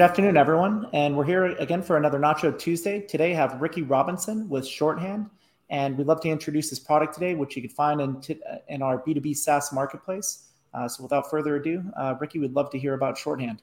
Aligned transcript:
Good 0.00 0.08
afternoon, 0.08 0.38
everyone. 0.38 0.88
And 0.94 1.14
we're 1.14 1.26
here 1.26 1.44
again 1.44 1.82
for 1.82 1.98
another 1.98 2.18
Nacho 2.18 2.58
Tuesday. 2.58 3.02
Today, 3.02 3.32
I 3.32 3.34
have 3.34 3.60
Ricky 3.60 3.82
Robinson 3.82 4.48
with 4.48 4.66
Shorthand. 4.66 5.28
And 5.68 5.98
we'd 5.98 6.06
love 6.06 6.22
to 6.22 6.30
introduce 6.30 6.70
this 6.70 6.78
product 6.78 7.12
today, 7.12 7.34
which 7.34 7.54
you 7.54 7.60
can 7.60 7.70
find 7.70 8.00
in, 8.00 8.18
t- 8.18 8.40
in 8.68 8.80
our 8.80 9.02
B2B 9.02 9.36
SaaS 9.36 9.74
marketplace. 9.74 10.46
Uh, 10.72 10.88
so 10.88 11.02
without 11.02 11.28
further 11.28 11.56
ado, 11.56 11.84
uh, 11.98 12.14
Ricky, 12.18 12.38
we'd 12.38 12.54
love 12.54 12.70
to 12.70 12.78
hear 12.78 12.94
about 12.94 13.18
Shorthand. 13.18 13.60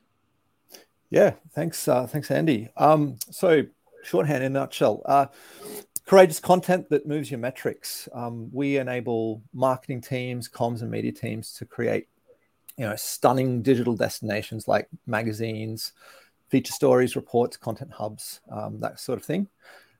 Yeah, 1.09 1.33
thanks, 1.53 1.87
uh, 1.87 2.05
thanks, 2.05 2.29
Andy. 2.29 2.69
Um, 2.77 3.17
so, 3.31 3.63
Shorthand 4.03 4.43
in 4.43 4.55
a 4.55 4.59
nutshell: 4.59 5.01
uh, 5.07 5.25
courageous 6.05 6.39
content 6.39 6.87
that 6.91 7.07
moves 7.07 7.31
your 7.31 7.39
metrics. 7.39 8.07
Um, 8.13 8.51
we 8.53 8.77
enable 8.77 9.41
marketing 9.55 10.01
teams, 10.01 10.47
comms, 10.47 10.83
and 10.83 10.91
media 10.91 11.13
teams 11.13 11.53
to 11.53 11.65
create, 11.65 12.09
you 12.77 12.85
know, 12.85 12.95
stunning 12.95 13.63
digital 13.63 13.95
destinations 13.95 14.67
like 14.67 14.87
magazines, 15.07 15.93
feature 16.49 16.73
stories, 16.73 17.15
reports, 17.15 17.57
content 17.57 17.91
hubs, 17.91 18.41
um, 18.51 18.79
that 18.79 18.99
sort 18.99 19.19
of 19.19 19.25
thing. 19.25 19.47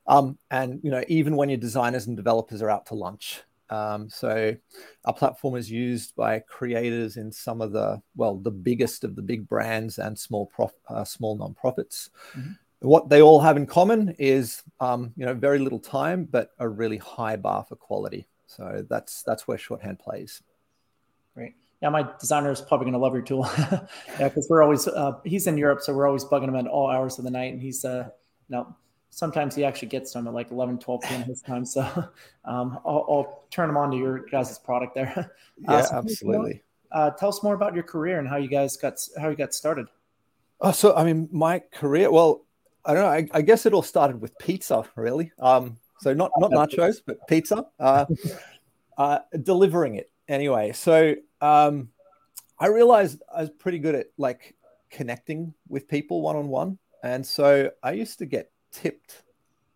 Um, 0.06 0.38
and 0.50 0.80
you 0.82 0.90
know, 0.90 1.04
even 1.08 1.36
when 1.36 1.50
your 1.50 1.58
designers 1.58 2.06
and 2.06 2.16
developers 2.16 2.62
are 2.62 2.70
out 2.70 2.86
to 2.86 2.94
lunch, 2.94 3.42
um, 3.70 4.08
so 4.08 4.56
our 5.04 5.12
platform 5.12 5.56
is 5.56 5.70
used 5.70 6.14
by 6.16 6.38
creators 6.40 7.16
in 7.16 7.30
some 7.30 7.60
of 7.60 7.72
the 7.72 8.00
well, 8.16 8.36
the 8.36 8.50
biggest 8.50 9.04
of 9.04 9.16
the 9.16 9.22
big 9.22 9.48
brands 9.48 9.98
and 9.98 10.18
small 10.18 10.46
prof, 10.46 10.72
uh, 10.88 11.04
small 11.04 11.38
nonprofits. 11.38 12.08
Mm-hmm. 12.36 12.52
What 12.80 13.08
they 13.08 13.20
all 13.20 13.40
have 13.40 13.56
in 13.56 13.66
common 13.66 14.14
is 14.18 14.62
um, 14.80 15.12
you 15.16 15.26
know 15.26 15.34
very 15.34 15.58
little 15.58 15.80
time, 15.80 16.24
but 16.24 16.50
a 16.58 16.68
really 16.68 16.98
high 16.98 17.36
bar 17.36 17.64
for 17.68 17.76
quality. 17.76 18.28
So 18.46 18.86
that's 18.88 19.22
that's 19.22 19.46
where 19.46 19.58
shorthand 19.58 19.98
plays. 19.98 20.42
Great. 21.34 21.54
Yeah, 21.80 21.90
my 21.90 22.08
designer 22.18 22.50
is 22.50 22.60
probably 22.60 22.86
going 22.86 22.94
to 22.94 22.98
love 22.98 23.12
your 23.12 23.22
tool. 23.22 23.48
yeah, 23.58 23.88
because 24.18 24.48
we're 24.50 24.62
always 24.62 24.88
uh, 24.88 25.12
he's 25.24 25.46
in 25.46 25.56
Europe, 25.56 25.80
so 25.80 25.94
we're 25.94 26.06
always 26.06 26.24
bugging 26.24 26.48
him 26.48 26.56
at 26.56 26.66
all 26.66 26.90
hours 26.90 27.18
of 27.18 27.24
the 27.24 27.30
night, 27.30 27.52
and 27.52 27.62
he's 27.62 27.84
uh, 27.84 28.08
you 28.48 28.56
know 28.56 28.76
sometimes 29.10 29.54
he 29.54 29.64
actually 29.64 29.88
gets 29.88 30.12
them 30.12 30.26
at 30.26 30.34
like 30.34 30.50
11 30.50 30.78
12 30.78 31.00
p.m 31.02 31.22
his 31.22 31.40
time 31.40 31.64
so 31.64 31.82
um, 32.44 32.78
I'll, 32.84 33.06
I'll, 33.08 33.44
turn 33.50 33.70
him 33.70 33.76
on 33.76 33.90
to 33.90 33.96
your 33.96 34.26
guys' 34.26 34.58
product 34.58 34.94
there. 34.94 35.32
Uh, 35.66 35.72
yeah 35.72 35.80
so 35.82 35.96
absolutely. 35.96 36.62
uh, 36.92 37.10
tell 37.10 37.30
us 37.30 37.42
more 37.42 37.54
about 37.54 37.74
your 37.74 37.82
career 37.82 38.20
and 38.20 38.28
how 38.28 38.36
you 38.36 38.46
guys 38.46 38.76
got 38.76 38.94
how 39.20 39.28
you 39.28 39.34
got 39.34 39.52
started. 39.52 39.86
Oh 40.60 40.70
so 40.70 40.94
i 40.94 41.02
mean 41.02 41.28
my 41.32 41.58
career 41.72 42.12
well 42.12 42.44
i 42.84 42.94
don't 42.94 43.02
know 43.02 43.10
i, 43.10 43.26
I 43.32 43.42
guess 43.42 43.66
it 43.66 43.72
all 43.72 43.82
started 43.82 44.20
with 44.20 44.38
pizza 44.38 44.84
really. 44.94 45.32
Um, 45.40 45.78
so 46.00 46.14
not 46.14 46.30
not 46.38 46.52
nachos 46.52 47.00
but 47.04 47.26
pizza. 47.26 47.66
Uh, 47.80 48.04
uh, 48.98 49.18
delivering 49.42 49.96
it 49.96 50.12
anyway. 50.28 50.70
So 50.70 51.16
um, 51.40 51.88
i 52.58 52.66
realized 52.66 53.22
i 53.34 53.40
was 53.40 53.50
pretty 53.50 53.78
good 53.78 53.94
at 53.94 54.06
like 54.16 54.54
connecting 54.90 55.52
with 55.68 55.88
people 55.88 56.22
one-on-one 56.22 56.78
and 57.02 57.24
so 57.24 57.70
i 57.82 57.92
used 57.92 58.18
to 58.18 58.26
get 58.26 58.50
tipped 58.72 59.22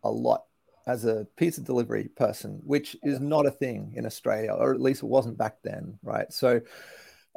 a 0.05 0.10
lot 0.10 0.44
as 0.86 1.05
a 1.05 1.27
pizza 1.36 1.60
delivery 1.60 2.08
person, 2.16 2.60
which 2.64 2.96
is 3.02 3.20
not 3.20 3.46
a 3.46 3.50
thing 3.50 3.92
in 3.96 4.06
Australia, 4.06 4.52
or 4.52 4.72
at 4.72 4.80
least 4.80 5.02
it 5.02 5.06
wasn't 5.06 5.38
back 5.38 5.58
then, 5.62 5.98
right? 6.02 6.33
So 6.33 6.60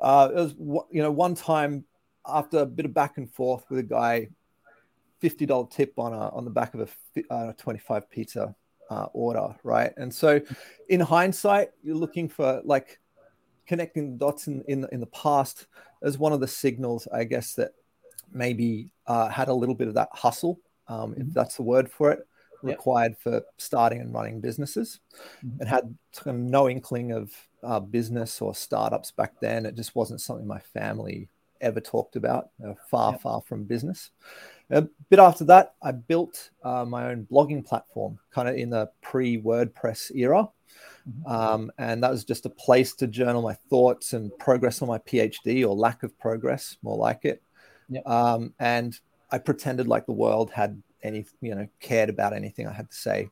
uh, 0.01 0.29
it 0.31 0.35
was, 0.35 0.55
you 0.91 1.01
know, 1.01 1.11
one 1.11 1.35
time 1.35 1.85
after 2.25 2.59
a 2.59 2.65
bit 2.65 2.85
of 2.85 2.93
back 2.93 3.17
and 3.17 3.31
forth 3.31 3.65
with 3.69 3.79
a 3.79 3.83
guy, 3.83 4.29
fifty 5.19 5.45
dollar 5.45 5.67
tip 5.69 5.93
on 5.97 6.13
a 6.13 6.29
on 6.29 6.43
the 6.43 6.51
back 6.51 6.73
of 6.73 6.89
a 7.15 7.33
uh, 7.33 7.53
twenty 7.53 7.79
five 7.79 8.09
pizza 8.09 8.55
uh, 8.89 9.07
order, 9.13 9.55
right? 9.63 9.93
And 9.97 10.13
so, 10.13 10.41
in 10.89 10.99
hindsight, 10.99 11.69
you're 11.83 11.95
looking 11.95 12.27
for 12.27 12.61
like 12.63 12.99
connecting 13.67 14.11
the 14.11 14.17
dots 14.17 14.47
in 14.47 14.63
in, 14.67 14.87
in 14.91 14.99
the 14.99 15.07
past 15.07 15.67
as 16.03 16.17
one 16.17 16.33
of 16.33 16.39
the 16.39 16.47
signals, 16.47 17.07
I 17.13 17.23
guess, 17.23 17.53
that 17.55 17.71
maybe 18.31 18.89
uh, 19.07 19.29
had 19.29 19.47
a 19.47 19.53
little 19.53 19.75
bit 19.75 19.87
of 19.87 19.93
that 19.95 20.09
hustle 20.11 20.59
um, 20.87 21.13
if 21.13 21.19
mm-hmm. 21.19 21.31
that's 21.33 21.55
the 21.55 21.63
word 21.63 21.89
for 21.89 22.11
it, 22.11 22.27
required 22.61 23.13
yep. 23.13 23.21
for 23.21 23.41
starting 23.57 24.01
and 24.01 24.13
running 24.13 24.41
businesses. 24.41 24.99
Mm-hmm. 25.45 25.61
It 25.61 25.67
had 25.67 25.95
kind 26.15 26.37
of 26.37 26.43
no 26.43 26.69
inkling 26.69 27.11
of 27.11 27.31
uh, 27.63 27.79
business 27.79 28.41
or 28.41 28.53
startups 28.53 29.11
back 29.11 29.33
then. 29.39 29.65
It 29.65 29.75
just 29.75 29.95
wasn't 29.95 30.21
something 30.21 30.47
my 30.47 30.59
family 30.59 31.29
ever 31.61 31.79
talked 31.79 32.15
about, 32.15 32.49
uh, 32.65 32.73
far, 32.89 33.13
yep. 33.13 33.21
far 33.21 33.41
from 33.41 33.63
business. 33.63 34.11
A 34.71 34.87
bit 35.09 35.19
after 35.19 35.43
that, 35.45 35.75
I 35.83 35.91
built 35.91 36.49
uh, 36.63 36.85
my 36.85 37.09
own 37.09 37.27
blogging 37.31 37.65
platform, 37.65 38.19
kind 38.31 38.49
of 38.49 38.55
in 38.55 38.69
the 38.69 38.89
pre 39.01 39.39
WordPress 39.39 40.15
era. 40.15 40.49
Mm-hmm. 41.07 41.31
Um, 41.31 41.71
and 41.77 42.03
that 42.03 42.11
was 42.11 42.23
just 42.23 42.45
a 42.45 42.49
place 42.49 42.93
to 42.95 43.07
journal 43.07 43.41
my 43.41 43.53
thoughts 43.69 44.13
and 44.13 44.35
progress 44.39 44.81
on 44.81 44.87
my 44.87 44.97
PhD 44.99 45.63
or 45.63 45.75
lack 45.75 46.01
of 46.03 46.17
progress, 46.17 46.77
more 46.81 46.97
like 46.97 47.25
it. 47.25 47.43
Yep. 47.89 48.07
Um, 48.07 48.53
and 48.59 48.99
I 49.31 49.37
pretended 49.37 49.87
like 49.87 50.07
the 50.07 50.13
world 50.13 50.49
had 50.49 50.81
any, 51.03 51.25
you 51.41 51.53
know, 51.53 51.67
cared 51.79 52.09
about 52.09 52.33
anything 52.33 52.67
I 52.67 52.73
had 52.73 52.89
to 52.89 52.95
say. 52.95 53.29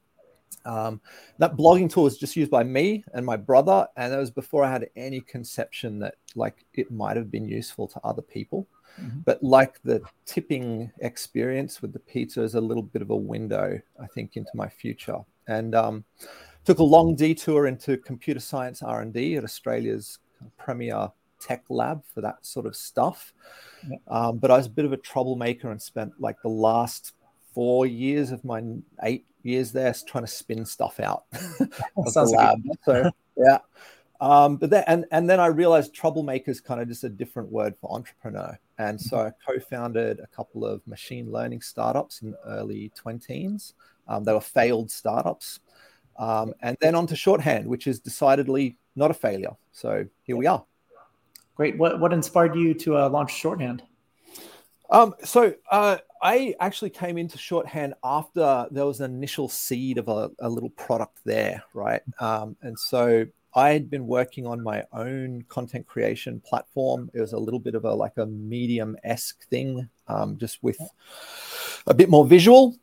Um, 0.66 1.02
that 1.40 1.58
blogging 1.58 1.92
tool 1.92 2.04
was 2.04 2.18
just 2.18 2.36
used 2.36 2.52
by 2.52 2.64
me 2.64 3.04
and 3.14 3.26
my 3.26 3.36
brother, 3.36 3.88
and 3.98 4.14
that 4.14 4.20
was 4.20 4.32
before 4.32 4.64
I 4.64 4.72
had 4.72 4.90
any 4.96 5.20
conception 5.20 6.00
that 6.00 6.16
like 6.36 6.66
it 6.74 6.92
might 6.92 7.18
have 7.18 7.32
been 7.32 7.48
useful 7.48 7.88
to 7.90 8.00
other 8.04 8.22
people. 8.22 8.68
Mm-hmm. 9.02 9.20
But 9.26 9.44
like 9.44 9.82
the 9.84 10.02
tipping 10.26 10.92
experience 11.00 11.82
with 11.82 11.94
the 11.94 12.00
pizza 12.00 12.42
is 12.42 12.56
a 12.56 12.62
little 12.62 12.84
bit 12.84 13.02
of 13.02 13.10
a 13.10 13.16
window, 13.16 13.80
I 14.02 14.08
think, 14.08 14.38
into 14.38 14.52
my 14.54 14.70
future. 14.70 15.20
And 15.48 15.76
um, 15.76 16.04
took 16.64 16.80
a 16.80 16.84
long 16.84 17.16
detour 17.16 17.68
into 17.68 17.98
computer 17.98 18.40
science 18.40 18.82
R 18.82 19.02
and 19.02 19.14
D 19.14 19.36
at 19.36 19.44
Australia's 19.44 20.20
premier 20.58 21.12
tech 21.40 21.64
lab 21.70 22.04
for 22.14 22.22
that 22.22 22.46
sort 22.46 22.66
of 22.66 22.76
stuff. 22.76 23.34
Yeah. 23.88 23.98
Um, 24.08 24.38
but 24.38 24.52
I 24.52 24.58
was 24.58 24.68
a 24.68 24.72
bit 24.72 24.86
of 24.86 24.94
a 24.94 24.98
troublemaker 24.98 25.72
and 25.72 25.82
spent 25.82 26.14
like 26.20 26.42
the 26.42 26.50
last 26.50 27.14
four 27.54 27.86
years 27.86 28.32
of 28.32 28.44
my 28.46 28.64
eight 29.04 29.26
years 29.44 29.72
there 29.72 29.94
trying 30.08 30.24
to 30.24 30.32
spin 30.32 30.66
stuff 30.66 31.00
out 31.00 31.26
of 31.98 32.14
the 32.14 32.24
lab. 32.36 32.62
so 32.86 33.12
yeah. 33.38 33.60
Um, 34.24 34.56
but 34.56 34.70
then 34.70 34.86
and, 34.88 35.06
and 35.12 35.30
then 35.30 35.42
I 35.42 35.48
realized 35.48 35.94
troublemaker 35.94 36.50
is 36.50 36.62
kind 36.62 36.80
of 36.80 36.88
just 36.88 37.04
a 37.04 37.10
different 37.10 37.52
word 37.52 37.76
for 37.82 37.94
entrepreneur. 37.94 38.58
And 38.78 39.00
so 39.00 39.20
I 39.20 39.34
co-founded 39.46 40.22
a 40.22 40.28
couple 40.28 40.66
of 40.66 40.82
machine 40.88 41.30
learning 41.30 41.60
startups 41.60 42.22
in 42.22 42.32
the 42.32 42.38
early 42.48 42.90
20s. 42.98 43.74
Um, 44.08 44.24
they 44.24 44.32
were 44.32 44.40
failed 44.40 44.90
startups. 44.90 45.60
Um, 46.18 46.54
and 46.62 46.78
then 46.80 46.96
onto 46.96 47.16
shorthand, 47.16 47.68
which 47.68 47.86
is 47.86 48.00
decidedly 48.00 48.78
not 48.96 49.12
a 49.12 49.14
failure. 49.14 49.58
So 49.74 50.06
here 50.24 50.38
we 50.38 50.48
are. 50.48 50.64
Great. 51.56 51.78
What 51.78 52.00
what 52.00 52.14
inspired 52.14 52.56
you 52.56 52.74
to 52.76 53.00
uh, 53.00 53.10
launch 53.10 53.36
Shorthand? 53.36 53.84
Um, 54.90 55.16
so 55.26 55.54
uh, 55.70 55.98
I 56.22 56.56
actually 56.62 56.92
came 56.92 57.18
into 57.18 57.38
Shorthand 57.38 57.96
after 58.06 58.68
there 58.72 58.86
was 58.86 59.02
an 59.02 59.14
initial 59.14 59.50
seed 59.50 59.98
of 59.98 60.08
a, 60.08 60.32
a 60.40 60.48
little 60.48 60.70
product 60.70 61.20
there, 61.26 61.62
right? 61.74 62.02
Um, 62.20 62.56
and 62.62 62.80
so 62.80 63.26
I 63.56 63.72
had 63.72 63.90
been 63.90 64.08
working 64.08 64.48
on 64.48 64.64
my 64.64 64.84
own 64.94 65.44
content 65.48 65.86
creation 65.86 66.42
platform. 66.42 67.10
It 67.14 67.22
was 67.22 67.34
a 67.34 67.38
little 67.38 67.60
bit 67.60 67.76
of 67.76 67.86
a 67.86 67.94
like 67.94 68.18
a 68.18 68.26
medium 68.26 68.98
esque 69.04 69.48
thing, 69.50 69.90
um, 70.08 70.38
just 70.38 70.64
with 70.64 70.80
a 71.88 71.94
bit 71.94 72.10
more 72.10 72.26
visual. 72.26 72.76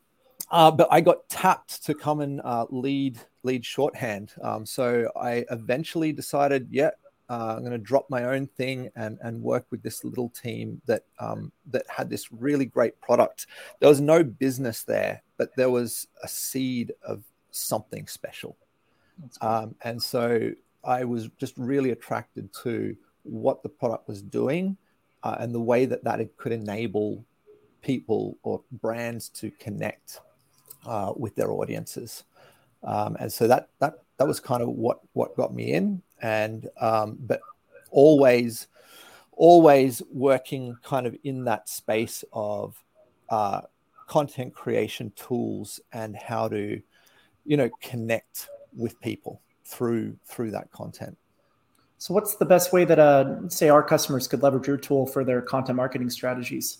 Uh, 0.50 0.70
but 0.70 0.88
I 0.90 1.00
got 1.00 1.28
tapped 1.28 1.84
to 1.86 1.94
come 1.94 2.20
and 2.20 2.40
uh, 2.42 2.66
lead 2.70 3.18
lead 3.42 3.64
shorthand. 3.64 4.32
Um, 4.42 4.66
so 4.66 5.10
I 5.16 5.44
eventually 5.50 6.12
decided, 6.12 6.68
yeah, 6.70 6.90
uh, 7.28 7.54
I'm 7.56 7.60
going 7.60 7.70
to 7.72 7.78
drop 7.78 8.10
my 8.10 8.24
own 8.24 8.48
thing 8.48 8.90
and 8.96 9.18
and 9.22 9.40
work 9.40 9.66
with 9.70 9.82
this 9.82 10.04
little 10.04 10.28
team 10.30 10.80
that 10.86 11.04
um, 11.18 11.52
that 11.70 11.84
had 11.88 12.10
this 12.10 12.32
really 12.32 12.66
great 12.66 13.00
product. 13.00 13.46
There 13.78 13.88
was 13.88 14.00
no 14.00 14.24
business 14.24 14.82
there, 14.82 15.22
but 15.36 15.54
there 15.56 15.70
was 15.70 16.08
a 16.22 16.28
seed 16.28 16.92
of 17.02 17.22
something 17.52 18.06
special, 18.08 18.56
um, 19.40 19.74
and 19.82 20.02
so 20.02 20.52
I 20.84 21.04
was 21.04 21.28
just 21.38 21.54
really 21.56 21.90
attracted 21.90 22.50
to 22.62 22.96
what 23.22 23.62
the 23.62 23.68
product 23.68 24.08
was 24.08 24.22
doing 24.22 24.76
uh, 25.22 25.36
and 25.38 25.54
the 25.54 25.60
way 25.60 25.84
that 25.86 26.04
that 26.04 26.20
it 26.20 26.36
could 26.36 26.52
enable 26.52 27.24
people 27.82 28.38
or 28.42 28.62
brands 28.72 29.28
to 29.28 29.50
connect 29.52 30.20
uh, 30.86 31.12
with 31.16 31.34
their 31.34 31.50
audiences. 31.50 32.24
Um, 32.82 33.16
and 33.20 33.32
so 33.32 33.46
that 33.48 33.68
that 33.78 33.94
that 34.16 34.26
was 34.26 34.40
kind 34.40 34.62
of 34.62 34.68
what 34.70 35.00
what 35.12 35.36
got 35.36 35.54
me 35.54 35.72
in 35.72 36.02
and 36.22 36.68
um, 36.80 37.18
but 37.20 37.40
always 37.90 38.68
always 39.32 40.02
working 40.12 40.76
kind 40.82 41.06
of 41.06 41.16
in 41.24 41.44
that 41.44 41.68
space 41.68 42.24
of 42.32 42.82
uh, 43.30 43.62
content 44.06 44.54
creation 44.54 45.12
tools 45.16 45.80
and 45.92 46.16
how 46.16 46.48
to 46.48 46.80
you 47.44 47.56
know 47.56 47.70
connect 47.80 48.48
with 48.76 49.00
people 49.00 49.40
through 49.64 50.16
through 50.24 50.50
that 50.52 50.70
content. 50.70 51.16
So 51.98 52.14
what's 52.14 52.36
the 52.36 52.46
best 52.46 52.72
way 52.72 52.84
that 52.86 52.98
uh, 52.98 53.48
say 53.48 53.68
our 53.68 53.82
customers 53.82 54.26
could 54.26 54.42
leverage 54.42 54.66
your 54.66 54.78
tool 54.78 55.06
for 55.06 55.22
their 55.22 55.42
content 55.42 55.76
marketing 55.76 56.10
strategies? 56.10 56.78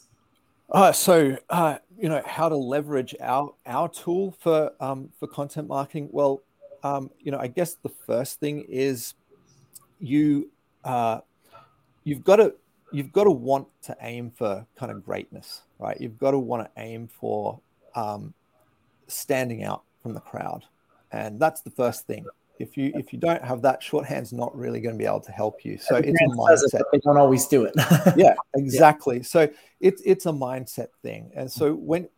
Uh, 0.71 0.93
so 0.93 1.37
uh, 1.51 1.79
you 1.99 2.09
know 2.09 2.23
how 2.25 2.49
to 2.49 2.57
leverage 2.57 3.15
our 3.21 3.53
our 3.67 3.89
tool 3.89 4.35
for 4.41 4.73
um, 4.81 5.11
for 5.19 5.27
content 5.27 5.69
marketing? 5.69 6.09
Well 6.11 6.43
um, 6.83 7.11
you 7.21 7.31
know 7.31 7.39
i 7.39 7.47
guess 7.47 7.75
the 7.75 7.91
first 8.07 8.41
thing 8.41 8.65
is 8.67 9.13
you 9.99 10.51
uh, 10.85 11.21
you've 12.05 12.25
got 12.25 12.37
to 12.37 12.55
you've 12.93 13.13
got 13.13 13.25
to 13.25 13.31
want 13.31 13.69
to 13.83 13.97
aim 14.01 14.31
for 14.31 14.67
kind 14.77 14.91
of 14.91 15.05
greatness, 15.05 15.63
right? 15.79 16.01
You've 16.01 16.19
got 16.19 16.33
to 16.33 16.39
want 16.39 16.65
to 16.65 16.81
aim 16.81 17.09
for 17.09 17.61
um, 17.95 18.35
standing 19.07 19.63
out 19.63 19.83
from 20.03 20.15
the 20.15 20.21
crowd, 20.21 20.65
and 21.13 21.41
that's 21.41 21.63
the 21.63 21.71
first 21.71 22.07
thing. 22.07 22.25
If 22.59 22.77
you 22.77 22.93
if 22.95 23.13
you 23.13 23.19
don't 23.19 23.43
have 23.43 23.63
that, 23.63 23.83
shorthand's 23.83 24.33
not 24.33 24.55
really 24.55 24.81
going 24.81 24.95
to 24.95 24.99
be 24.99 25.07
able 25.07 25.21
to 25.21 25.33
help 25.33 25.65
you. 25.65 25.79
So 25.79 25.97
it's 25.97 26.21
a 26.21 26.25
mindset. 26.25 26.81
It, 26.81 26.87
they 26.93 26.99
don't 26.99 27.17
always 27.17 27.47
do 27.47 27.65
it. 27.65 27.73
yeah, 28.17 28.35
exactly. 28.55 29.19
Yeah. 29.19 29.23
So 29.23 29.49
it's 29.81 30.03
it's 30.05 30.27
a 30.27 30.33
mindset 30.33 30.89
thing, 31.03 31.31
and 31.35 31.51
so 31.51 31.73
when 31.73 32.09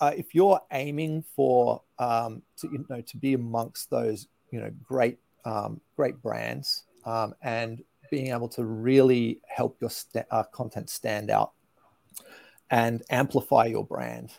uh, 0.00 0.12
if 0.16 0.32
you're 0.32 0.60
aiming 0.72 1.24
for 1.34 1.82
um, 1.98 2.42
to, 2.58 2.68
you 2.70 2.86
know 2.88 3.00
to 3.00 3.16
be 3.16 3.34
amongst 3.34 3.90
those 3.90 4.28
you 4.52 4.60
know 4.60 4.70
great 4.84 5.18
um, 5.44 5.80
great 5.96 6.22
brands 6.22 6.84
um, 7.04 7.34
and 7.42 7.82
being 8.10 8.28
able 8.28 8.48
to 8.48 8.64
really 8.64 9.40
help 9.48 9.76
your 9.80 9.90
st- 9.90 10.26
uh, 10.30 10.44
content 10.44 10.88
stand 10.88 11.30
out 11.30 11.52
and 12.70 13.02
amplify 13.10 13.64
your 13.64 13.84
brand. 13.84 14.32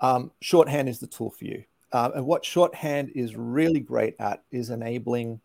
Um, 0.00 0.30
shorthand 0.40 0.88
is 0.88 1.00
the 1.00 1.06
tool 1.06 1.30
for 1.30 1.44
you. 1.44 1.64
Uh, 1.92 2.10
and 2.16 2.26
what 2.26 2.44
shorthand 2.44 3.10
is 3.14 3.34
really 3.36 3.80
great 3.80 4.14
at 4.18 4.42
is 4.50 4.70
enabling 4.70 5.40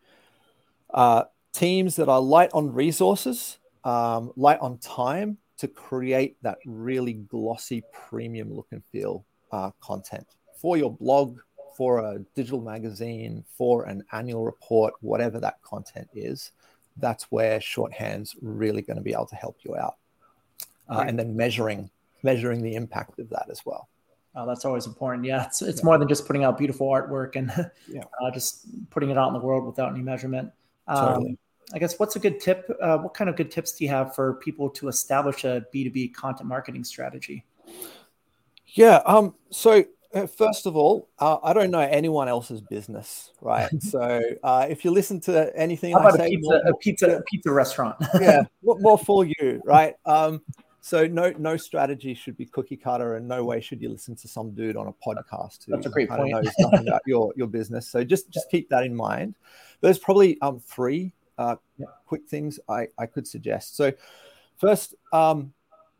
uh, 0.92 1.24
teams 1.52 1.96
that 1.96 2.08
are 2.08 2.20
light 2.20 2.50
on 2.52 2.72
resources, 2.72 3.58
um, 3.84 4.32
light 4.36 4.58
on 4.60 4.78
time 4.78 5.38
to 5.56 5.68
create 5.68 6.36
that 6.42 6.58
really 6.66 7.14
glossy 7.14 7.82
premium 8.08 8.52
look 8.52 8.66
and 8.72 8.82
feel 8.92 9.24
uh, 9.52 9.70
content 9.80 10.26
for 10.56 10.76
your 10.76 10.92
blog, 10.92 11.38
for 11.76 11.98
a 11.98 12.18
digital 12.34 12.60
magazine, 12.60 13.44
for 13.56 13.84
an 13.84 14.04
annual 14.12 14.44
report, 14.44 14.94
whatever 15.00 15.40
that 15.40 15.60
content 15.62 16.08
is 16.14 16.52
that's 16.96 17.24
where 17.24 17.60
shorthand's 17.60 18.36
really 18.40 18.82
going 18.82 18.96
to 18.96 19.02
be 19.02 19.12
able 19.12 19.26
to 19.26 19.36
help 19.36 19.58
you 19.62 19.76
out. 19.76 19.96
Uh, 20.90 20.98
right. 20.98 21.08
And 21.08 21.18
then 21.18 21.36
measuring 21.36 21.90
measuring 22.22 22.62
the 22.62 22.74
impact 22.74 23.18
of 23.18 23.28
that 23.28 23.46
as 23.50 23.66
well. 23.66 23.88
Oh, 24.36 24.46
that's 24.46 24.64
always 24.64 24.86
important. 24.86 25.24
Yeah, 25.24 25.46
it's, 25.46 25.62
it's 25.62 25.80
yeah. 25.80 25.84
more 25.84 25.98
than 25.98 26.08
just 26.08 26.26
putting 26.26 26.44
out 26.44 26.58
beautiful 26.58 26.88
artwork 26.88 27.36
and 27.36 27.52
yeah. 27.88 28.02
uh, 28.20 28.30
just 28.32 28.66
putting 28.90 29.10
it 29.10 29.18
out 29.18 29.28
in 29.28 29.34
the 29.34 29.40
world 29.40 29.64
without 29.64 29.92
any 29.92 30.02
measurement. 30.02 30.50
Um, 30.88 31.06
totally. 31.06 31.38
I 31.72 31.78
guess 31.78 31.98
what's 31.98 32.16
a 32.16 32.18
good 32.18 32.40
tip? 32.40 32.68
Uh, 32.80 32.98
what 32.98 33.14
kind 33.14 33.30
of 33.30 33.36
good 33.36 33.50
tips 33.50 33.72
do 33.72 33.84
you 33.84 33.90
have 33.90 34.14
for 34.14 34.34
people 34.34 34.68
to 34.70 34.88
establish 34.88 35.44
a 35.44 35.64
B2B 35.74 36.12
content 36.14 36.48
marketing 36.48 36.84
strategy? 36.84 37.44
Yeah. 38.66 39.00
Um, 39.06 39.34
so 39.50 39.84
uh, 40.14 40.26
first 40.26 40.66
of 40.66 40.76
all, 40.76 41.08
uh, 41.18 41.38
I 41.42 41.52
don't 41.52 41.70
know 41.70 41.80
anyone 41.80 42.28
else's 42.28 42.60
business, 42.60 43.32
right? 43.40 43.70
so 43.82 44.20
uh, 44.42 44.66
if 44.68 44.84
you 44.84 44.90
listen 44.90 45.20
to 45.22 45.56
anything, 45.56 45.92
How 45.92 46.00
about 46.00 46.14
I 46.14 46.16
say, 46.16 46.26
a 46.26 46.30
pizza, 46.30 46.50
more, 46.50 46.62
a 46.66 46.76
pizza, 46.76 47.16
a 47.16 47.22
pizza 47.22 47.50
restaurant? 47.50 47.96
yeah, 48.20 48.42
what 48.60 48.80
more 48.80 48.98
for 48.98 49.24
you, 49.24 49.60
right? 49.64 49.94
Um, 50.06 50.42
so 50.84 51.06
no, 51.06 51.32
no 51.38 51.56
strategy 51.56 52.12
should 52.12 52.36
be 52.36 52.44
cookie 52.44 52.76
cutter, 52.76 53.16
and 53.16 53.26
no 53.26 53.42
way 53.42 53.62
should 53.62 53.80
you 53.80 53.88
listen 53.88 54.14
to 54.16 54.28
some 54.28 54.50
dude 54.50 54.76
on 54.76 54.88
a 54.88 54.92
podcast 54.92 55.64
who 55.64 55.72
That's 55.72 55.86
a 55.86 55.88
great 55.88 56.10
kind 56.10 56.20
point. 56.20 56.34
of 56.34 56.44
knows 56.44 56.52
nothing 56.58 56.88
about 56.88 57.00
your 57.06 57.32
your 57.36 57.46
business. 57.46 57.88
So 57.88 58.04
just 58.04 58.30
just 58.30 58.50
keep 58.50 58.68
that 58.68 58.84
in 58.84 58.94
mind. 58.94 59.34
There's 59.80 59.98
probably 59.98 60.38
um 60.42 60.60
three 60.60 61.14
uh, 61.38 61.56
quick 62.04 62.28
things 62.28 62.60
I 62.68 62.88
I 62.98 63.06
could 63.06 63.26
suggest. 63.26 63.78
So 63.78 63.94
first, 64.58 64.94
um, 65.14 65.54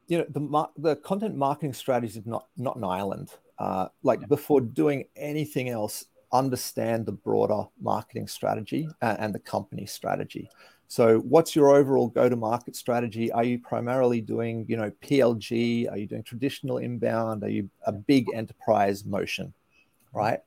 you 0.06 0.18
know 0.18 0.26
the 0.28 0.68
the 0.76 0.96
content 0.96 1.34
marketing 1.34 1.72
strategy 1.72 2.18
is 2.18 2.26
not 2.26 2.48
not 2.58 2.76
an 2.76 2.84
island 2.84 3.30
uh, 3.58 3.88
like 4.02 4.28
before 4.28 4.60
doing 4.60 5.04
anything 5.16 5.68
else, 5.70 6.04
understand 6.32 7.06
the 7.06 7.12
broader 7.12 7.64
marketing 7.80 8.26
strategy 8.26 8.88
and, 9.00 9.18
and 9.18 9.34
the 9.34 9.38
company 9.38 9.86
strategy. 9.86 10.50
So, 10.88 11.18
what's 11.20 11.56
your 11.56 11.70
overall 11.70 12.08
go-to-market 12.08 12.76
strategy? 12.76 13.32
Are 13.32 13.44
you 13.44 13.58
primarily 13.58 14.20
doing, 14.20 14.66
you 14.68 14.76
know, 14.76 14.90
PLG? 15.02 15.90
Are 15.90 15.96
you 15.96 16.06
doing 16.06 16.22
traditional 16.22 16.78
inbound? 16.78 17.42
Are 17.42 17.48
you 17.48 17.68
a 17.86 17.92
big 17.92 18.26
enterprise 18.34 19.04
motion, 19.04 19.54
right? 20.12 20.40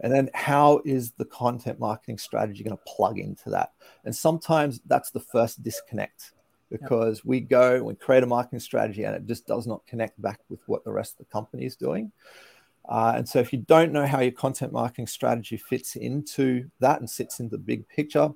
And 0.00 0.12
then, 0.12 0.30
how 0.34 0.80
is 0.84 1.12
the 1.12 1.24
content 1.26 1.78
marketing 1.78 2.18
strategy 2.18 2.64
going 2.64 2.76
to 2.76 2.82
plug 2.84 3.18
into 3.18 3.50
that? 3.50 3.72
And 4.04 4.14
sometimes 4.14 4.80
that's 4.86 5.10
the 5.10 5.20
first 5.20 5.62
disconnect 5.62 6.32
because 6.70 7.18
yep. 7.18 7.26
we 7.26 7.40
go 7.40 7.74
and 7.76 7.84
we 7.84 7.94
create 7.94 8.22
a 8.22 8.26
marketing 8.26 8.60
strategy 8.60 9.04
and 9.04 9.14
it 9.14 9.26
just 9.26 9.46
does 9.46 9.66
not 9.66 9.86
connect 9.86 10.20
back 10.20 10.40
with 10.48 10.60
what 10.66 10.84
the 10.84 10.92
rest 10.92 11.12
of 11.12 11.18
the 11.18 11.32
company 11.32 11.66
is 11.66 11.76
doing. 11.76 12.10
Uh, 12.88 13.12
and 13.16 13.28
so, 13.28 13.38
if 13.38 13.52
you 13.52 13.60
don't 13.60 13.92
know 13.92 14.06
how 14.06 14.20
your 14.20 14.32
content 14.32 14.72
marketing 14.72 15.06
strategy 15.06 15.56
fits 15.56 15.96
into 15.96 16.68
that 16.80 16.98
and 16.98 17.08
sits 17.08 17.38
in 17.38 17.48
the 17.50 17.58
big 17.58 17.86
picture, 17.88 18.30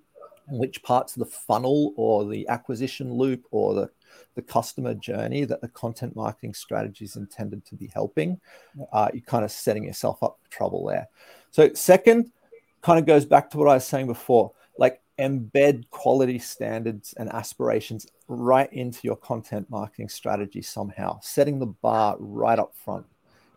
which 0.49 0.83
parts 0.83 1.17
of 1.17 1.21
the 1.21 1.27
funnel 1.27 1.93
or 1.97 2.25
the 2.25 2.47
acquisition 2.49 3.13
loop 3.13 3.45
or 3.51 3.75
the, 3.75 3.91
the 4.35 4.43
customer 4.43 4.95
journey 4.95 5.45
that 5.45 5.61
the 5.61 5.69
content 5.69 6.15
marketing 6.15 6.55
strategy 6.55 7.05
is 7.05 7.17
intended 7.17 7.65
to 7.67 7.75
be 7.75 7.89
helping, 7.89 8.41
uh, 8.93 9.09
you're 9.13 9.23
kind 9.23 9.45
of 9.45 9.51
setting 9.51 9.85
yourself 9.85 10.23
up 10.23 10.39
for 10.43 10.51
trouble 10.51 10.87
there. 10.87 11.09
So, 11.51 11.73
second, 11.75 12.33
kind 12.83 12.99
of 12.99 13.07
goes 13.07 13.25
back 13.25 13.51
to 13.51 13.59
what 13.59 13.69
I 13.69 13.75
was 13.75 13.85
saying 13.85 14.07
before 14.07 14.53
like 14.79 15.01
embed 15.19 15.89
quality 15.91 16.39
standards 16.39 17.15
and 17.15 17.33
aspirations 17.33 18.07
right 18.29 18.71
into 18.73 19.01
your 19.03 19.17
content 19.17 19.69
marketing 19.71 20.09
strategy 20.09 20.63
somehow, 20.63 21.19
setting 21.21 21.59
the 21.59 21.67
bar 21.67 22.17
right 22.19 22.59
up 22.59 22.75
front 22.75 23.07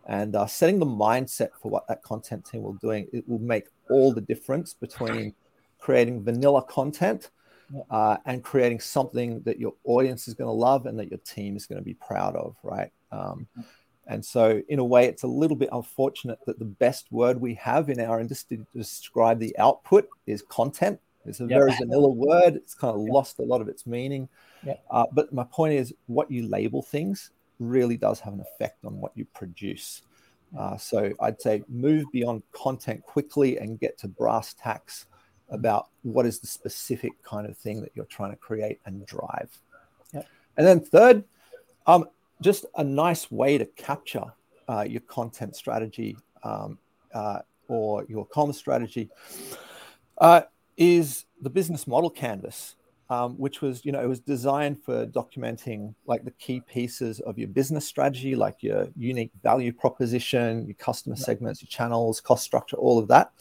and 0.07 0.35
uh, 0.35 0.47
setting 0.47 0.79
the 0.79 0.85
mindset 0.85 1.49
for 1.61 1.69
what 1.69 1.87
that 1.87 2.01
content 2.01 2.45
team 2.45 2.63
will 2.63 2.73
doing 2.73 3.07
it 3.13 3.27
will 3.27 3.39
make 3.39 3.65
all 3.89 4.13
the 4.13 4.21
difference 4.21 4.73
between 4.73 5.33
creating 5.79 6.23
vanilla 6.23 6.63
content 6.63 7.31
uh, 7.91 8.17
and 8.25 8.43
creating 8.43 8.79
something 8.79 9.41
that 9.41 9.59
your 9.59 9.73
audience 9.83 10.27
is 10.27 10.33
going 10.33 10.47
to 10.47 10.51
love 10.51 10.85
and 10.85 10.97
that 10.97 11.09
your 11.09 11.19
team 11.19 11.55
is 11.55 11.65
going 11.65 11.79
to 11.79 11.85
be 11.85 11.93
proud 11.93 12.35
of 12.35 12.55
right 12.63 12.91
um, 13.11 13.47
and 14.07 14.23
so 14.23 14.61
in 14.69 14.79
a 14.79 14.85
way 14.85 15.05
it's 15.05 15.23
a 15.23 15.27
little 15.27 15.57
bit 15.57 15.69
unfortunate 15.71 16.39
that 16.45 16.59
the 16.59 16.65
best 16.65 17.11
word 17.11 17.39
we 17.39 17.53
have 17.55 17.89
in 17.89 17.99
our 17.99 18.19
industry 18.19 18.57
to 18.57 18.65
describe 18.75 19.39
the 19.39 19.57
output 19.57 20.07
is 20.25 20.41
content 20.43 20.99
it's 21.25 21.41
a 21.41 21.43
yep. 21.43 21.59
very 21.59 21.71
vanilla 21.77 22.09
word 22.09 22.55
it's 22.55 22.73
kind 22.73 22.95
of 22.95 23.01
yep. 23.05 23.13
lost 23.13 23.39
a 23.39 23.43
lot 23.43 23.61
of 23.61 23.67
its 23.67 23.85
meaning 23.85 24.27
yep. 24.65 24.83
uh, 24.89 25.05
but 25.11 25.31
my 25.31 25.43
point 25.43 25.73
is 25.73 25.93
what 26.07 26.31
you 26.31 26.47
label 26.47 26.81
things 26.81 27.31
really 27.59 27.97
does 27.97 28.19
have 28.21 28.33
an 28.33 28.41
effect 28.41 28.85
on 28.85 28.99
what 28.99 29.11
you 29.15 29.25
produce. 29.33 30.01
Uh, 30.57 30.77
so 30.77 31.11
I'd 31.19 31.39
say 31.39 31.61
move 31.67 32.05
beyond 32.11 32.41
content 32.51 33.03
quickly 33.03 33.57
and 33.57 33.79
get 33.79 33.97
to 33.99 34.07
brass 34.07 34.55
tacks 34.55 35.05
about 35.51 35.89
what 36.03 36.25
is 36.25 36.39
the 36.39 36.47
specific 36.47 37.11
kind 37.23 37.47
of 37.47 37.57
thing 37.57 37.81
that 37.81 37.91
you're 37.95 38.05
trying 38.05 38.31
to 38.31 38.37
create 38.37 38.79
and 38.85 39.05
drive. 39.05 39.49
Yep. 40.13 40.27
And 40.57 40.67
then 40.67 40.79
third, 40.79 41.23
um, 41.87 42.05
just 42.41 42.65
a 42.77 42.83
nice 42.83 43.29
way 43.31 43.57
to 43.57 43.65
capture 43.65 44.25
uh, 44.67 44.85
your 44.87 45.01
content 45.01 45.55
strategy 45.55 46.17
um, 46.43 46.77
uh, 47.13 47.39
or 47.67 48.05
your 48.07 48.25
commerce 48.25 48.57
strategy 48.57 49.09
uh, 50.19 50.41
is 50.77 51.25
the 51.41 51.49
business 51.49 51.87
model 51.87 52.09
canvas 52.09 52.75
um, 53.09 53.33
which 53.37 53.61
was, 53.61 53.83
you 53.83 53.91
know, 53.91 54.01
it 54.01 54.07
was 54.07 54.19
designed 54.19 54.83
for 54.83 55.05
documenting 55.07 55.95
like 56.05 56.23
the 56.23 56.31
key 56.31 56.61
pieces 56.61 57.19
of 57.21 57.39
your 57.39 57.47
business 57.47 57.85
strategy, 57.85 58.35
like 58.35 58.61
your 58.61 58.87
unique 58.95 59.31
value 59.41 59.73
proposition, 59.73 60.65
your 60.67 60.75
customer 60.75 61.15
segments, 61.15 61.61
your 61.61 61.67
channels, 61.67 62.21
cost 62.21 62.43
structure, 62.43 62.77
all 62.77 62.99
of 62.99 63.07
that. 63.07 63.31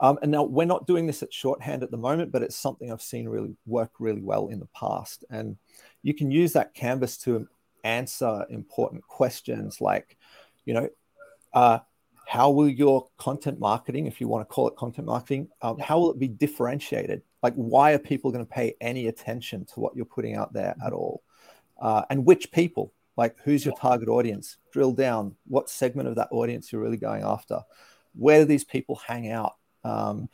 Um, 0.00 0.18
and 0.22 0.30
now 0.30 0.42
we're 0.42 0.64
not 0.64 0.86
doing 0.86 1.06
this 1.06 1.22
at 1.22 1.32
shorthand 1.32 1.82
at 1.82 1.90
the 1.90 1.96
moment, 1.96 2.32
but 2.32 2.42
it's 2.42 2.56
something 2.56 2.90
I've 2.90 3.02
seen 3.02 3.28
really 3.28 3.54
work 3.66 3.92
really 3.98 4.22
well 4.22 4.48
in 4.48 4.58
the 4.58 4.68
past. 4.74 5.24
And 5.30 5.56
you 6.02 6.14
can 6.14 6.30
use 6.30 6.54
that 6.54 6.74
canvas 6.74 7.18
to 7.18 7.46
answer 7.84 8.46
important 8.48 9.06
questions 9.06 9.80
like, 9.80 10.16
you 10.64 10.74
know, 10.74 10.88
uh, 11.52 11.80
how 12.26 12.50
will 12.50 12.68
your 12.68 13.08
content 13.18 13.58
marketing, 13.58 14.06
if 14.06 14.20
you 14.20 14.28
want 14.28 14.48
to 14.48 14.52
call 14.54 14.68
it 14.68 14.76
content 14.76 15.06
marketing, 15.06 15.48
um, 15.62 15.78
how 15.78 15.98
will 15.98 16.12
it 16.12 16.18
be 16.18 16.28
differentiated? 16.28 17.22
Like, 17.42 17.54
why 17.54 17.92
are 17.92 17.98
people 17.98 18.30
going 18.30 18.46
to 18.46 18.50
pay 18.50 18.76
any 18.80 19.08
attention 19.08 19.64
to 19.66 19.80
what 19.80 19.96
you're 19.96 20.04
putting 20.04 20.36
out 20.36 20.52
there 20.52 20.76
at 20.84 20.92
all? 20.92 21.22
Uh, 21.80 22.02
and 22.08 22.24
which 22.24 22.52
people? 22.52 22.92
Like, 23.16 23.36
who's 23.44 23.64
your 23.64 23.74
target 23.74 24.08
audience? 24.08 24.58
Drill 24.72 24.92
down. 24.92 25.34
What 25.46 25.68
segment 25.68 26.08
of 26.08 26.14
that 26.14 26.28
audience 26.30 26.70
you're 26.70 26.80
really 26.80 26.96
going 26.96 27.22
after? 27.22 27.60
Where 28.14 28.40
do 28.40 28.44
these 28.44 28.64
people 28.64 29.00
hang 29.06 29.30
out? 29.30 29.54
Um, 29.84 30.28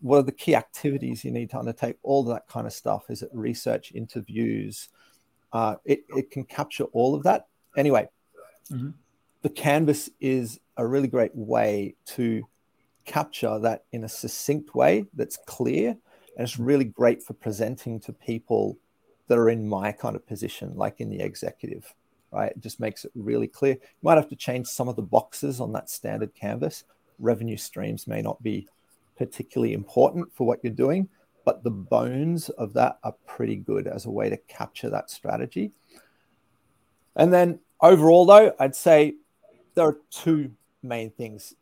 what 0.00 0.18
are 0.18 0.22
the 0.22 0.32
key 0.32 0.54
activities 0.54 1.24
you 1.24 1.30
need 1.30 1.50
to 1.50 1.58
undertake? 1.58 1.96
All 2.02 2.22
that 2.24 2.46
kind 2.48 2.66
of 2.66 2.72
stuff. 2.72 3.10
Is 3.10 3.22
it 3.22 3.30
research, 3.32 3.92
interviews? 3.94 4.88
Uh, 5.52 5.76
it, 5.84 6.04
it 6.16 6.30
can 6.30 6.44
capture 6.44 6.84
all 6.84 7.14
of 7.14 7.22
that. 7.24 7.46
Anyway, 7.76 8.08
mm-hmm. 8.70 8.90
the 9.42 9.48
canvas 9.48 10.10
is 10.20 10.60
a 10.76 10.86
really 10.86 11.08
great 11.08 11.34
way 11.34 11.94
to 12.06 12.46
capture 13.04 13.58
that 13.58 13.84
in 13.92 14.04
a 14.04 14.08
succinct 14.08 14.74
way 14.74 15.06
that's 15.14 15.38
clear 15.46 15.96
and 16.38 16.46
it's 16.46 16.58
really 16.58 16.84
great 16.84 17.22
for 17.22 17.34
presenting 17.34 17.98
to 17.98 18.12
people 18.12 18.78
that 19.26 19.36
are 19.36 19.50
in 19.50 19.68
my 19.68 19.90
kind 19.90 20.14
of 20.14 20.24
position, 20.26 20.72
like 20.76 21.00
in 21.00 21.10
the 21.10 21.20
executive, 21.20 21.92
right? 22.30 22.52
It 22.52 22.60
just 22.60 22.78
makes 22.78 23.04
it 23.04 23.10
really 23.16 23.48
clear. 23.48 23.74
You 23.74 24.02
might 24.02 24.14
have 24.14 24.28
to 24.28 24.36
change 24.36 24.68
some 24.68 24.88
of 24.88 24.94
the 24.94 25.02
boxes 25.02 25.60
on 25.60 25.72
that 25.72 25.90
standard 25.90 26.34
canvas. 26.34 26.84
Revenue 27.18 27.56
streams 27.56 28.06
may 28.06 28.22
not 28.22 28.40
be 28.40 28.68
particularly 29.18 29.74
important 29.74 30.32
for 30.34 30.46
what 30.46 30.60
you're 30.62 30.72
doing, 30.72 31.08
but 31.44 31.64
the 31.64 31.70
bones 31.70 32.48
of 32.50 32.72
that 32.74 32.98
are 33.02 33.14
pretty 33.26 33.56
good 33.56 33.86
as 33.86 34.06
a 34.06 34.10
way 34.10 34.30
to 34.30 34.36
capture 34.48 34.88
that 34.90 35.10
strategy. 35.10 35.72
And 37.16 37.32
then 37.32 37.58
overall, 37.80 38.24
though, 38.24 38.54
I'd 38.58 38.76
say 38.76 39.16
there 39.74 39.86
are 39.86 39.98
two 40.10 40.52
main 40.82 41.10
things 41.10 41.54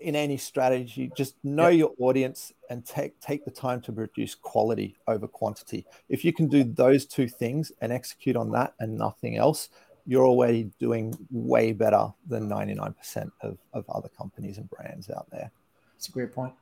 in 0.00 0.14
any 0.14 0.36
strategy. 0.36 1.10
Just 1.16 1.34
know 1.42 1.68
yep. 1.68 1.78
your 1.78 1.94
audience 1.98 2.52
and 2.70 2.84
take 2.84 3.18
take 3.20 3.44
the 3.44 3.50
time 3.50 3.80
to 3.82 3.92
produce 3.92 4.34
quality 4.34 4.96
over 5.08 5.26
quantity. 5.26 5.86
If 6.08 6.24
you 6.24 6.32
can 6.32 6.46
do 6.46 6.62
those 6.62 7.06
two 7.06 7.26
things 7.28 7.72
and 7.80 7.92
execute 7.92 8.36
on 8.36 8.50
that 8.52 8.74
and 8.78 8.96
nothing 8.96 9.36
else, 9.36 9.70
you're 10.06 10.26
already 10.26 10.70
doing 10.78 11.16
way 11.30 11.72
better 11.72 12.12
than 12.28 12.48
99% 12.48 13.30
of, 13.40 13.58
of 13.72 13.84
other 13.88 14.08
companies 14.10 14.58
and 14.58 14.68
brands 14.68 15.08
out 15.10 15.26
there. 15.30 15.50
That's 15.94 16.08
a 16.08 16.12
great 16.12 16.32
point. 16.32 16.52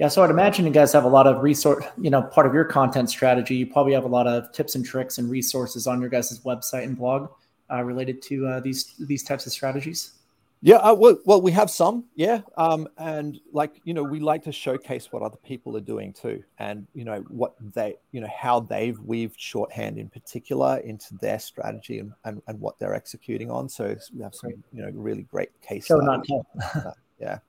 Yeah, 0.00 0.08
so 0.08 0.24
I'd 0.24 0.30
imagine 0.30 0.64
you 0.64 0.72
guys 0.72 0.94
have 0.94 1.04
a 1.04 1.08
lot 1.08 1.26
of 1.26 1.42
resource, 1.42 1.84
you 2.00 2.08
know, 2.08 2.22
part 2.22 2.46
of 2.46 2.54
your 2.54 2.64
content 2.64 3.10
strategy. 3.10 3.56
You 3.56 3.66
probably 3.66 3.92
have 3.92 4.04
a 4.04 4.08
lot 4.08 4.26
of 4.26 4.50
tips 4.50 4.74
and 4.74 4.82
tricks 4.82 5.18
and 5.18 5.30
resources 5.30 5.86
on 5.86 6.00
your 6.00 6.08
guys' 6.08 6.40
website 6.40 6.84
and 6.84 6.96
blog 6.96 7.28
uh, 7.70 7.82
related 7.82 8.22
to 8.22 8.46
uh, 8.46 8.60
these 8.60 8.94
these 8.98 9.22
types 9.22 9.44
of 9.44 9.52
strategies. 9.52 10.12
Yeah, 10.62 10.76
uh, 10.76 10.94
well, 10.94 11.18
well, 11.26 11.42
we 11.42 11.52
have 11.52 11.70
some, 11.70 12.04
yeah, 12.14 12.40
um, 12.56 12.88
and 12.96 13.40
like 13.52 13.78
you 13.84 13.92
know, 13.92 14.02
we 14.02 14.20
like 14.20 14.42
to 14.44 14.52
showcase 14.52 15.12
what 15.12 15.20
other 15.20 15.36
people 15.44 15.76
are 15.76 15.82
doing 15.82 16.14
too, 16.14 16.42
and 16.58 16.86
you 16.94 17.04
know 17.04 17.20
what 17.28 17.52
they, 17.74 17.96
you 18.12 18.22
know, 18.22 18.28
how 18.34 18.60
they've 18.60 18.98
weaved 19.00 19.38
shorthand 19.38 19.98
in 19.98 20.08
particular 20.08 20.78
into 20.78 21.14
their 21.18 21.38
strategy 21.38 21.98
and, 21.98 22.14
and, 22.24 22.40
and 22.46 22.58
what 22.58 22.78
they're 22.78 22.94
executing 22.94 23.50
on. 23.50 23.68
So 23.68 23.94
we 24.16 24.22
have 24.22 24.34
some, 24.34 24.52
you 24.72 24.80
know, 24.80 24.90
really 24.94 25.24
great 25.24 25.50
case. 25.60 25.84
Show 25.84 25.98
not 25.98 26.24
tell. 26.24 26.46
yeah. 27.20 27.40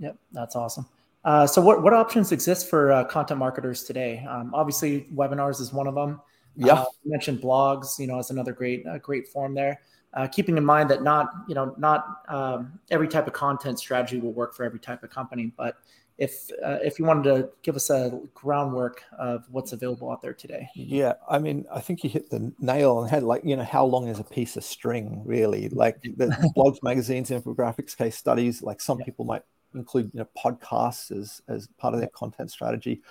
Yep, 0.00 0.16
that's 0.32 0.56
awesome. 0.56 0.86
Uh, 1.24 1.46
so, 1.46 1.62
what 1.62 1.82
what 1.82 1.94
options 1.94 2.32
exist 2.32 2.68
for 2.68 2.92
uh, 2.92 3.04
content 3.04 3.38
marketers 3.38 3.84
today? 3.84 4.24
Um, 4.28 4.52
obviously, 4.54 5.06
webinars 5.14 5.60
is 5.60 5.72
one 5.72 5.86
of 5.86 5.94
them. 5.94 6.20
Yeah, 6.56 6.74
uh, 6.74 6.84
you 7.02 7.10
mentioned 7.10 7.40
blogs. 7.40 7.98
You 7.98 8.06
know, 8.06 8.18
as 8.18 8.30
another 8.30 8.52
great 8.52 8.84
great 9.02 9.28
form 9.28 9.54
there 9.54 9.80
uh, 10.14 10.28
keeping 10.28 10.56
in 10.56 10.64
mind 10.64 10.88
that 10.90 11.02
not 11.02 11.30
you 11.48 11.54
know 11.54 11.74
not 11.76 12.22
um, 12.28 12.78
every 12.90 13.08
type 13.08 13.26
of 13.26 13.32
content 13.32 13.78
strategy 13.78 14.18
will 14.18 14.32
work 14.32 14.54
for 14.54 14.64
every 14.64 14.78
type 14.78 15.02
of 15.02 15.10
company 15.10 15.52
but 15.56 15.76
if 16.16 16.48
uh, 16.64 16.78
if 16.82 16.98
you 16.98 17.04
wanted 17.04 17.24
to 17.24 17.48
give 17.62 17.74
us 17.74 17.90
a 17.90 18.20
groundwork 18.34 19.02
of 19.18 19.44
what's 19.50 19.72
available 19.72 20.10
out 20.10 20.22
there 20.22 20.32
today 20.32 20.68
yeah 20.76 21.14
i 21.28 21.38
mean 21.38 21.64
i 21.72 21.80
think 21.80 22.04
you 22.04 22.10
hit 22.10 22.30
the 22.30 22.52
nail 22.60 22.96
on 22.98 23.04
the 23.04 23.10
head 23.10 23.24
like 23.24 23.44
you 23.44 23.56
know 23.56 23.64
how 23.64 23.84
long 23.84 24.06
is 24.06 24.20
a 24.20 24.24
piece 24.24 24.56
of 24.56 24.62
string 24.62 25.20
really 25.24 25.68
like 25.70 26.00
the 26.02 26.26
blogs 26.56 26.80
magazines 26.84 27.30
infographics 27.30 27.96
case 27.96 28.16
studies 28.16 28.62
like 28.62 28.80
some 28.80 28.98
yeah. 29.00 29.04
people 29.04 29.24
might 29.24 29.42
include 29.74 30.10
you 30.14 30.20
know 30.20 30.28
podcasts 30.36 31.10
as 31.10 31.42
as 31.48 31.68
part 31.78 31.94
of 31.94 32.00
their 32.00 32.10
content 32.10 32.50
strategy 32.50 33.02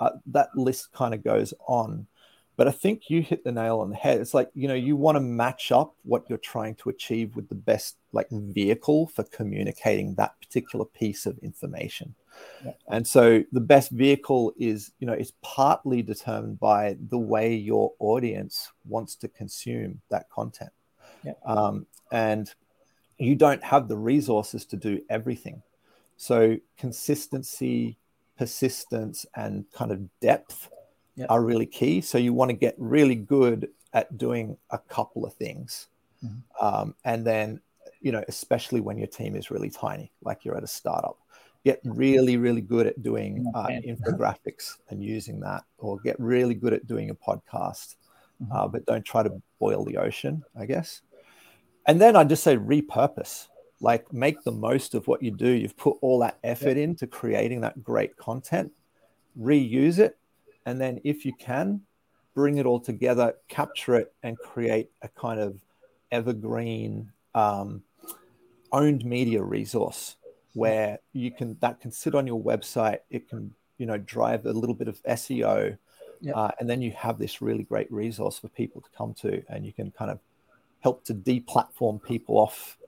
uh, 0.00 0.10
that 0.26 0.48
list 0.56 0.92
kind 0.92 1.14
of 1.14 1.22
goes 1.22 1.54
on 1.66 2.06
but 2.56 2.68
I 2.68 2.70
think 2.70 3.08
you 3.08 3.22
hit 3.22 3.44
the 3.44 3.52
nail 3.52 3.80
on 3.80 3.90
the 3.90 3.96
head. 3.96 4.20
It's 4.20 4.34
like, 4.34 4.50
you 4.54 4.68
know, 4.68 4.74
you 4.74 4.94
want 4.94 5.16
to 5.16 5.20
match 5.20 5.72
up 5.72 5.94
what 6.02 6.28
you're 6.28 6.38
trying 6.38 6.74
to 6.76 6.90
achieve 6.90 7.34
with 7.34 7.48
the 7.48 7.54
best 7.54 7.96
like 8.12 8.28
vehicle 8.30 9.06
for 9.06 9.24
communicating 9.24 10.14
that 10.14 10.38
particular 10.40 10.84
piece 10.84 11.24
of 11.24 11.38
information. 11.38 12.14
Yeah. 12.64 12.72
And 12.88 13.06
so 13.06 13.42
the 13.52 13.60
best 13.60 13.90
vehicle 13.90 14.52
is, 14.58 14.92
you 15.00 15.06
know, 15.06 15.12
it's 15.14 15.32
partly 15.40 16.02
determined 16.02 16.60
by 16.60 16.96
the 17.08 17.18
way 17.18 17.54
your 17.54 17.92
audience 17.98 18.70
wants 18.84 19.16
to 19.16 19.28
consume 19.28 20.02
that 20.10 20.28
content. 20.28 20.72
Yeah. 21.24 21.32
Um, 21.44 21.86
and 22.10 22.52
you 23.18 23.34
don't 23.34 23.64
have 23.64 23.88
the 23.88 23.96
resources 23.96 24.66
to 24.66 24.76
do 24.76 25.00
everything. 25.08 25.62
So 26.22 26.56
consistency, 26.78 27.98
persistence, 28.38 29.26
and 29.34 29.64
kind 29.72 29.90
of 29.90 29.98
depth 30.20 30.70
yep. 31.16 31.26
are 31.28 31.42
really 31.42 31.66
key. 31.66 32.00
So 32.00 32.16
you 32.16 32.32
want 32.32 32.50
to 32.50 32.56
get 32.56 32.76
really 32.78 33.16
good 33.16 33.68
at 33.92 34.16
doing 34.18 34.56
a 34.70 34.78
couple 34.78 35.26
of 35.26 35.34
things. 35.34 35.88
Mm-hmm. 36.24 36.64
Um, 36.64 36.94
and 37.04 37.26
then, 37.26 37.60
you 38.00 38.12
know, 38.12 38.22
especially 38.28 38.80
when 38.80 38.98
your 38.98 39.08
team 39.08 39.34
is 39.34 39.50
really 39.50 39.68
tiny, 39.68 40.12
like 40.22 40.44
you're 40.44 40.56
at 40.56 40.62
a 40.62 40.68
startup, 40.68 41.18
get 41.64 41.80
really, 41.82 42.36
really 42.36 42.60
good 42.60 42.86
at 42.86 43.02
doing 43.02 43.44
uh, 43.56 43.66
infographics 43.66 44.76
and 44.90 45.02
using 45.02 45.40
that, 45.40 45.64
or 45.78 45.98
get 46.04 46.14
really 46.20 46.54
good 46.54 46.72
at 46.72 46.86
doing 46.86 47.10
a 47.10 47.16
podcast, 47.16 47.96
mm-hmm. 48.40 48.52
uh, 48.52 48.68
but 48.68 48.86
don't 48.86 49.04
try 49.04 49.24
to 49.24 49.42
boil 49.58 49.84
the 49.84 49.96
ocean, 49.96 50.44
I 50.56 50.66
guess. 50.66 51.02
And 51.84 52.00
then 52.00 52.14
I 52.14 52.22
just 52.22 52.44
say 52.44 52.56
repurpose, 52.56 53.48
like 53.82 54.10
make 54.12 54.42
the 54.44 54.52
most 54.52 54.94
of 54.94 55.06
what 55.08 55.22
you 55.22 55.30
do. 55.30 55.50
You've 55.50 55.76
put 55.76 55.98
all 56.00 56.20
that 56.20 56.38
effort 56.42 56.78
yep. 56.78 56.88
into 56.88 57.06
creating 57.06 57.60
that 57.60 57.82
great 57.84 58.16
content, 58.16 58.72
reuse 59.38 59.98
it, 59.98 60.16
and 60.64 60.80
then 60.80 61.00
if 61.04 61.26
you 61.26 61.34
can 61.34 61.82
bring 62.34 62.56
it 62.58 62.64
all 62.64 62.80
together 62.80 63.34
capture 63.48 63.94
it 63.94 64.14
and 64.22 64.38
create 64.38 64.90
a 65.02 65.08
kind 65.08 65.38
of 65.38 65.60
evergreen 66.10 67.10
um, 67.34 67.82
owned 68.72 69.04
media 69.04 69.42
resource 69.42 70.16
where 70.54 70.98
you 71.12 71.30
can 71.30 71.56
that 71.60 71.80
can 71.80 71.90
sit 71.90 72.14
on 72.14 72.26
your 72.26 72.40
website 72.40 72.98
it 73.10 73.28
can 73.28 73.52
you 73.78 73.86
know 73.86 73.98
drive 73.98 74.46
a 74.46 74.52
little 74.52 74.74
bit 74.74 74.88
of 74.88 75.02
seo 75.04 75.76
yep. 76.20 76.36
uh, 76.36 76.50
and 76.58 76.68
then 76.68 76.80
you 76.80 76.90
have 76.92 77.18
this 77.18 77.42
really 77.42 77.64
great 77.64 77.90
resource 77.92 78.38
for 78.38 78.48
people 78.48 78.80
to 78.80 78.88
come 78.96 79.12
to 79.12 79.42
and 79.48 79.66
you 79.66 79.72
can 79.72 79.90
kind 79.90 80.10
of 80.10 80.18
help 80.80 81.04
to 81.04 81.14
deplatform 81.14 82.02
people 82.02 82.36
off 82.38 82.78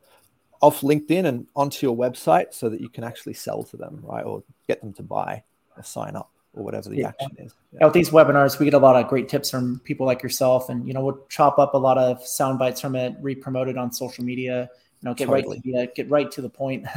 off 0.65 0.81
linkedin 0.81 1.27
and 1.27 1.47
onto 1.55 1.87
your 1.87 1.95
website 1.95 2.55
so 2.55 2.71
that 2.71 2.81
you 2.81 2.89
can 2.89 3.05
actually 3.05 3.35
sell 3.35 3.63
to 3.63 3.77
them 3.77 4.01
right 4.03 4.25
or 4.25 4.43
get 4.67 4.81
them 4.81 4.95
to 4.95 5.03
buy 5.03 5.43
or 5.77 5.83
sign 5.83 6.17
up 6.17 6.31
or 6.55 6.65
whatever 6.65 6.89
the 6.89 6.97
yeah. 6.97 7.09
action 7.09 7.37
is. 7.39 7.55
Yeah. 7.79 7.91
these 7.91 8.09
webinars, 8.09 8.59
we 8.59 8.65
get 8.65 8.73
a 8.73 8.79
lot 8.79 8.97
of 8.97 9.07
great 9.09 9.29
tips 9.29 9.51
from 9.51 9.81
people 9.81 10.07
like 10.07 10.23
yourself, 10.23 10.71
and 10.71 10.89
you 10.89 10.95
know 10.95 11.05
we'll 11.05 11.21
chop 11.29 11.59
up 11.59 11.75
a 11.75 11.79
lot 11.79 11.99
of 11.99 12.27
sound 12.27 12.59
bites 12.59 12.81
from 12.81 12.97
it, 12.97 13.15
re-promote 13.21 13.69
it 13.69 13.77
on 13.77 13.93
social 13.93 14.25
media. 14.25 14.71
You 15.03 15.11
know, 15.11 15.15
get 15.15 15.27
totally. 15.27 15.57
right 15.57 15.65
to 15.65 15.73
the, 15.73 15.93
get 15.95 16.11
right 16.11 16.31
to 16.31 16.41
the 16.41 16.49
point. 16.49 16.87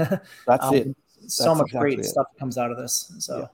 That's 0.47 0.65
um, 0.65 0.75
it. 0.75 0.95
So 1.27 1.53
much 1.53 1.67
exactly 1.67 1.79
great 1.79 1.99
it. 1.99 2.05
stuff 2.05 2.27
comes 2.39 2.57
out 2.57 2.71
of 2.71 2.77
this. 2.77 3.11
So. 3.19 3.39
Yeah. 3.39 3.47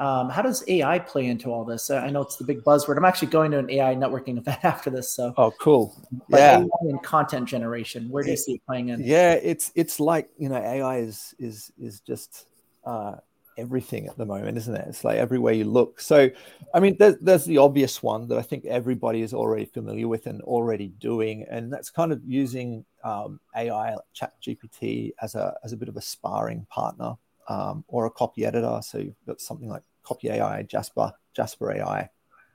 Um, 0.00 0.30
how 0.30 0.40
does 0.40 0.64
AI 0.66 0.98
play 0.98 1.26
into 1.26 1.52
all 1.52 1.62
this? 1.62 1.90
I 1.90 2.08
know 2.08 2.22
it's 2.22 2.36
the 2.36 2.44
big 2.44 2.64
buzzword. 2.64 2.96
I'm 2.96 3.04
actually 3.04 3.28
going 3.28 3.50
to 3.50 3.58
an 3.58 3.70
AI 3.70 3.94
networking 3.94 4.38
event 4.38 4.64
after 4.64 4.88
this. 4.88 5.12
So, 5.12 5.34
oh, 5.36 5.50
cool. 5.60 5.94
yeah, 6.28 6.64
and 6.80 7.02
content 7.02 7.46
generation. 7.46 8.08
Where 8.08 8.24
do 8.24 8.30
you 8.30 8.36
see 8.36 8.54
it 8.54 8.62
playing 8.66 8.88
in? 8.88 9.02
Yeah, 9.04 9.34
it's 9.34 9.70
it's 9.74 10.00
like 10.00 10.30
you 10.38 10.48
know, 10.48 10.56
AI 10.56 10.98
is 11.00 11.34
is 11.38 11.70
is 11.78 12.00
just 12.00 12.46
uh, 12.86 13.16
everything 13.58 14.06
at 14.06 14.16
the 14.16 14.24
moment, 14.24 14.56
isn't 14.56 14.74
it? 14.74 14.86
It's 14.88 15.04
like 15.04 15.18
everywhere 15.18 15.52
you 15.52 15.64
look. 15.64 16.00
So, 16.00 16.30
I 16.72 16.80
mean, 16.80 16.96
there's, 16.98 17.16
there's 17.20 17.44
the 17.44 17.58
obvious 17.58 18.02
one 18.02 18.26
that 18.28 18.38
I 18.38 18.42
think 18.42 18.64
everybody 18.64 19.20
is 19.20 19.34
already 19.34 19.66
familiar 19.66 20.08
with 20.08 20.26
and 20.26 20.40
already 20.42 20.88
doing, 20.98 21.44
and 21.50 21.70
that's 21.70 21.90
kind 21.90 22.10
of 22.10 22.22
using 22.24 22.86
um, 23.04 23.38
AI, 23.54 23.90
like 23.90 24.04
Chat 24.14 24.32
GPT, 24.42 25.12
as 25.20 25.34
a 25.34 25.54
as 25.62 25.74
a 25.74 25.76
bit 25.76 25.90
of 25.90 25.98
a 25.98 26.00
sparring 26.00 26.66
partner 26.70 27.16
um, 27.48 27.84
or 27.88 28.06
a 28.06 28.10
copy 28.10 28.46
editor. 28.46 28.80
So 28.82 28.96
you've 28.96 29.26
got 29.26 29.42
something 29.42 29.68
like 29.68 29.82
Copy 30.02 30.30
AI, 30.30 30.62
Jasper, 30.62 31.12
Jasper 31.34 31.72
AI. 31.72 32.08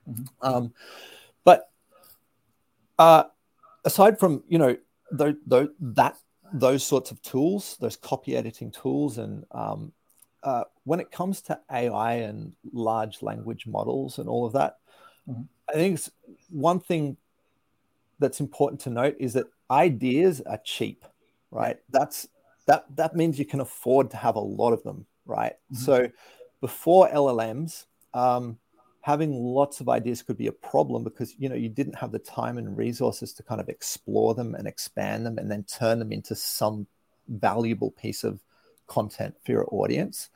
Mm-hmm. 0.08 0.24
Um, 0.42 0.72
but 1.44 1.70
uh, 2.98 3.24
aside 3.84 4.18
from 4.18 4.42
you 4.48 4.58
know 4.58 4.76
the, 5.10 5.38
the, 5.46 5.72
that 5.80 6.16
those 6.52 6.84
sorts 6.84 7.10
of 7.10 7.20
tools, 7.22 7.76
those 7.80 7.96
copy 7.96 8.36
editing 8.36 8.70
tools, 8.70 9.18
and 9.18 9.44
um, 9.52 9.92
uh, 10.42 10.64
when 10.84 11.00
it 11.00 11.10
comes 11.10 11.40
to 11.42 11.58
AI 11.70 12.14
and 12.14 12.52
large 12.72 13.22
language 13.22 13.66
models 13.66 14.18
and 14.18 14.28
all 14.28 14.46
of 14.46 14.52
that, 14.52 14.78
mm-hmm. 15.28 15.42
I 15.68 15.72
think 15.72 16.00
one 16.50 16.80
thing 16.80 17.16
that's 18.18 18.40
important 18.40 18.80
to 18.82 18.90
note 18.90 19.16
is 19.18 19.32
that 19.34 19.46
ideas 19.70 20.40
are 20.42 20.60
cheap, 20.64 21.04
right? 21.50 21.78
That's 21.90 22.28
that 22.66 22.84
that 22.96 23.14
means 23.16 23.38
you 23.38 23.44
can 23.44 23.60
afford 23.60 24.10
to 24.10 24.16
have 24.16 24.36
a 24.36 24.40
lot 24.40 24.72
of 24.72 24.82
them, 24.82 25.06
right? 25.24 25.54
Mm-hmm. 25.72 25.76
So 25.76 26.08
before 26.60 27.08
LLMs, 27.10 27.86
um, 28.14 28.58
having 29.02 29.32
lots 29.32 29.80
of 29.80 29.88
ideas 29.88 30.22
could 30.22 30.36
be 30.36 30.48
a 30.48 30.52
problem 30.52 31.04
because 31.04 31.34
you 31.38 31.48
know 31.48 31.54
you 31.54 31.68
didn't 31.68 31.94
have 31.94 32.10
the 32.10 32.18
time 32.18 32.58
and 32.58 32.76
resources 32.76 33.32
to 33.32 33.42
kind 33.42 33.60
of 33.60 33.68
explore 33.68 34.34
them 34.34 34.54
and 34.54 34.66
expand 34.66 35.24
them 35.24 35.38
and 35.38 35.50
then 35.50 35.62
turn 35.64 35.98
them 35.98 36.12
into 36.12 36.34
some 36.34 36.86
valuable 37.28 37.90
piece 37.92 38.24
of 38.24 38.40
content 38.86 39.34
for 39.44 39.52
your 39.52 39.66
audience. 39.70 40.30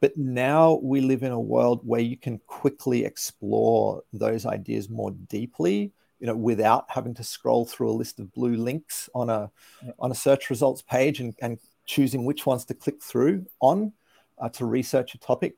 But 0.00 0.16
now 0.16 0.80
we 0.82 1.00
live 1.00 1.22
in 1.22 1.32
a 1.32 1.40
world 1.40 1.80
where 1.84 2.00
you 2.00 2.16
can 2.16 2.38
quickly 2.46 3.04
explore 3.04 4.02
those 4.12 4.46
ideas 4.46 4.88
more 4.88 5.10
deeply, 5.10 5.92
you 6.18 6.26
know, 6.26 6.36
without 6.36 6.86
having 6.88 7.14
to 7.14 7.24
scroll 7.24 7.66
through 7.66 7.90
a 7.90 8.00
list 8.00 8.18
of 8.18 8.32
blue 8.32 8.56
links 8.56 9.10
on 9.14 9.28
a 9.28 9.50
on 9.98 10.10
a 10.10 10.14
search 10.14 10.48
results 10.48 10.82
page 10.82 11.20
and, 11.20 11.34
and 11.40 11.58
choosing 11.84 12.24
which 12.24 12.46
ones 12.46 12.64
to 12.64 12.74
click 12.74 13.02
through 13.02 13.44
on 13.60 13.92
uh, 14.38 14.48
to 14.50 14.66
research 14.66 15.14
a 15.14 15.18
topic. 15.18 15.56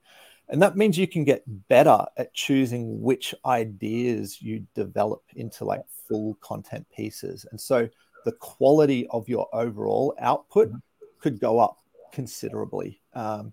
And 0.48 0.62
that 0.62 0.76
means 0.76 0.96
you 0.96 1.06
can 1.06 1.24
get 1.24 1.42
better 1.68 2.04
at 2.16 2.32
choosing 2.32 3.02
which 3.02 3.34
ideas 3.44 4.40
you 4.40 4.66
develop 4.74 5.22
into 5.36 5.64
like 5.64 5.82
full 6.08 6.36
content 6.40 6.86
pieces. 6.94 7.44
And 7.50 7.60
so 7.60 7.88
the 8.24 8.32
quality 8.32 9.06
of 9.10 9.28
your 9.28 9.48
overall 9.52 10.14
output 10.20 10.72
could 11.20 11.38
go 11.38 11.58
up 11.58 11.78
considerably. 12.12 13.00
Um, 13.14 13.52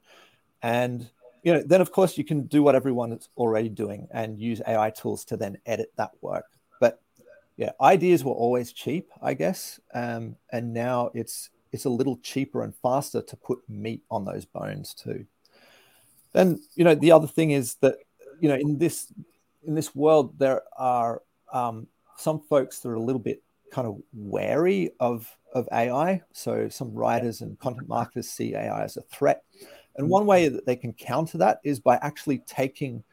and 0.62 1.10
you 1.44 1.54
know, 1.54 1.62
then 1.64 1.82
of 1.82 1.92
course 1.92 2.18
you 2.18 2.24
can 2.24 2.48
do 2.48 2.64
what 2.64 2.76
everyone 2.76 3.12
is 3.12 3.30
already 3.38 3.70
doing 3.70 4.08
and 4.12 4.40
use 4.40 4.62
AI 4.68 4.90
tools 4.90 5.24
to 5.26 5.38
then 5.38 5.58
edit 5.66 5.92
that 5.98 6.12
work. 6.22 6.46
But 6.80 7.02
yeah, 7.58 7.72
ideas 7.80 8.24
were 8.24 8.34
always 8.34 8.74
cheap, 8.74 9.12
I 9.22 9.34
guess, 9.34 9.80
um, 9.94 10.38
and 10.52 10.74
now 10.74 11.12
it's 11.14 11.50
it's 11.76 11.86
a 11.86 11.90
little 11.90 12.18
cheaper 12.24 12.64
and 12.64 12.76
faster 12.76 13.22
to 13.22 13.36
put 13.38 13.60
meat 13.70 14.04
on 14.10 14.26
those 14.26 14.46
bones 14.46 14.94
too. 14.94 15.26
Then 16.34 16.60
you 16.76 16.84
know 16.84 16.96
the 16.96 17.12
other 17.12 17.28
thing 17.28 17.52
is 17.52 17.76
that 17.76 17.98
you 18.40 18.50
know 18.50 18.56
in 18.56 18.78
this 18.78 19.14
in 19.64 19.76
this 19.76 19.94
world 19.96 20.38
there 20.40 20.62
are 20.78 21.22
um, 21.54 21.88
some 22.18 22.42
folks 22.42 22.80
that 22.80 22.90
are 22.90 22.96
a 22.96 23.02
little 23.02 23.22
bit 23.22 23.44
kind 23.72 23.88
of 23.88 24.02
wary 24.14 24.92
of 25.00 25.30
of 25.54 25.68
AI. 25.72 26.22
So 26.34 26.70
some 26.70 26.94
writers 26.94 27.42
and 27.42 27.60
content 27.60 27.88
marketers 27.88 28.30
see 28.30 28.56
AI 28.56 28.84
as 28.84 28.98
a 28.98 29.02
threat. 29.04 29.44
And 29.98 30.10
one 30.10 30.26
way 30.26 30.50
that 30.50 30.66
they 30.66 30.76
can 30.76 30.94
counter 30.94 31.38
that 31.38 31.60
is 31.64 31.80
by 31.80 31.96
actually 32.02 32.40
taking 32.40 33.04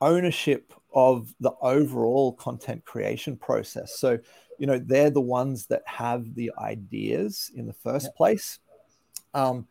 ownership 0.00 0.72
of 0.94 1.34
the 1.40 1.52
overall 1.60 2.32
content 2.32 2.84
creation 2.84 3.36
process. 3.36 3.98
So, 3.98 4.18
you 4.58 4.66
know, 4.66 4.78
they're 4.78 5.10
the 5.10 5.20
ones 5.20 5.66
that 5.66 5.82
have 5.86 6.34
the 6.34 6.52
ideas 6.58 7.50
in 7.54 7.66
the 7.66 7.72
first 7.72 8.06
yeah. 8.06 8.16
place. 8.16 8.58
Um, 9.34 9.66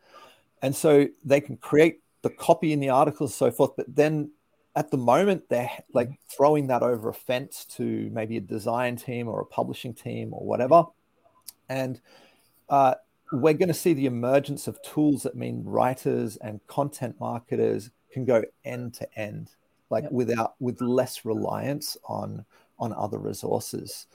and 0.62 0.74
so 0.74 1.06
they 1.24 1.40
can 1.40 1.56
create 1.56 2.00
the 2.22 2.30
copy 2.30 2.72
in 2.72 2.80
the 2.80 2.88
articles, 2.88 3.30
and 3.30 3.36
so 3.36 3.50
forth, 3.50 3.72
but 3.76 3.94
then 3.94 4.30
at 4.76 4.90
the 4.90 4.96
moment 4.96 5.48
they're 5.48 5.70
like 5.92 6.10
throwing 6.28 6.66
that 6.68 6.82
over 6.82 7.08
a 7.08 7.14
fence 7.14 7.64
to 7.64 8.10
maybe 8.12 8.36
a 8.36 8.40
design 8.40 8.94
team 8.94 9.26
or 9.26 9.40
a 9.40 9.46
publishing 9.46 9.94
team 9.94 10.32
or 10.32 10.44
whatever 10.44 10.84
and 11.68 12.00
uh, 12.68 12.94
we're 13.32 13.54
going 13.54 13.68
to 13.68 13.74
see 13.74 13.94
the 13.94 14.06
emergence 14.06 14.68
of 14.68 14.80
tools 14.82 15.22
that 15.22 15.34
mean 15.34 15.64
writers 15.64 16.36
and 16.36 16.64
content 16.68 17.16
marketers 17.18 17.90
can 18.12 18.24
go 18.24 18.44
end 18.64 18.94
to 18.94 19.18
end 19.18 19.50
like 19.90 20.04
yep. 20.04 20.12
without 20.12 20.54
with 20.60 20.80
less 20.80 21.24
reliance 21.24 21.96
on 22.04 22.44
on 22.78 22.92
other 22.92 23.18
resources 23.18 24.06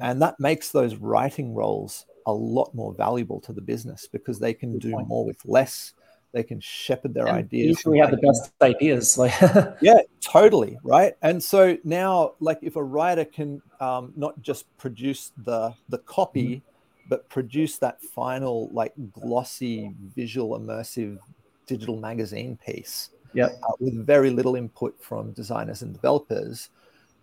and 0.00 0.22
that 0.22 0.38
makes 0.38 0.70
those 0.70 0.96
writing 0.96 1.54
roles 1.54 2.06
a 2.26 2.32
lot 2.32 2.74
more 2.74 2.92
valuable 2.94 3.40
to 3.40 3.52
the 3.52 3.60
business 3.60 4.08
because 4.10 4.38
they 4.38 4.54
can 4.54 4.72
Good 4.72 4.82
do 4.82 4.92
point. 4.92 5.08
more 5.08 5.24
with 5.24 5.40
less 5.44 5.94
they 6.32 6.42
can 6.42 6.60
shepherd 6.60 7.14
their 7.14 7.26
and 7.26 7.38
ideas. 7.38 7.84
We 7.84 7.98
have 7.98 8.10
the 8.10 8.16
best 8.18 8.52
ideas. 8.62 9.18
Like 9.20 9.34
yeah, 9.80 9.98
totally 10.20 10.78
right. 10.82 11.14
And 11.22 11.42
so 11.42 11.76
now, 11.84 12.34
like 12.40 12.58
if 12.62 12.76
a 12.76 12.82
writer 12.82 13.24
can 13.24 13.60
um, 13.80 14.12
not 14.16 14.40
just 14.40 14.64
produce 14.78 15.32
the 15.36 15.74
the 15.88 15.98
copy, 15.98 16.56
mm-hmm. 16.56 17.08
but 17.08 17.28
produce 17.28 17.78
that 17.78 18.00
final 18.00 18.70
like 18.72 18.92
glossy, 19.12 19.92
visual, 20.14 20.58
immersive 20.58 21.18
digital 21.66 21.96
magazine 21.96 22.58
piece. 22.64 23.10
Yeah, 23.32 23.46
uh, 23.46 23.72
with 23.78 24.06
very 24.06 24.30
little 24.30 24.56
input 24.56 25.00
from 25.00 25.32
designers 25.32 25.82
and 25.82 25.92
developers, 25.92 26.70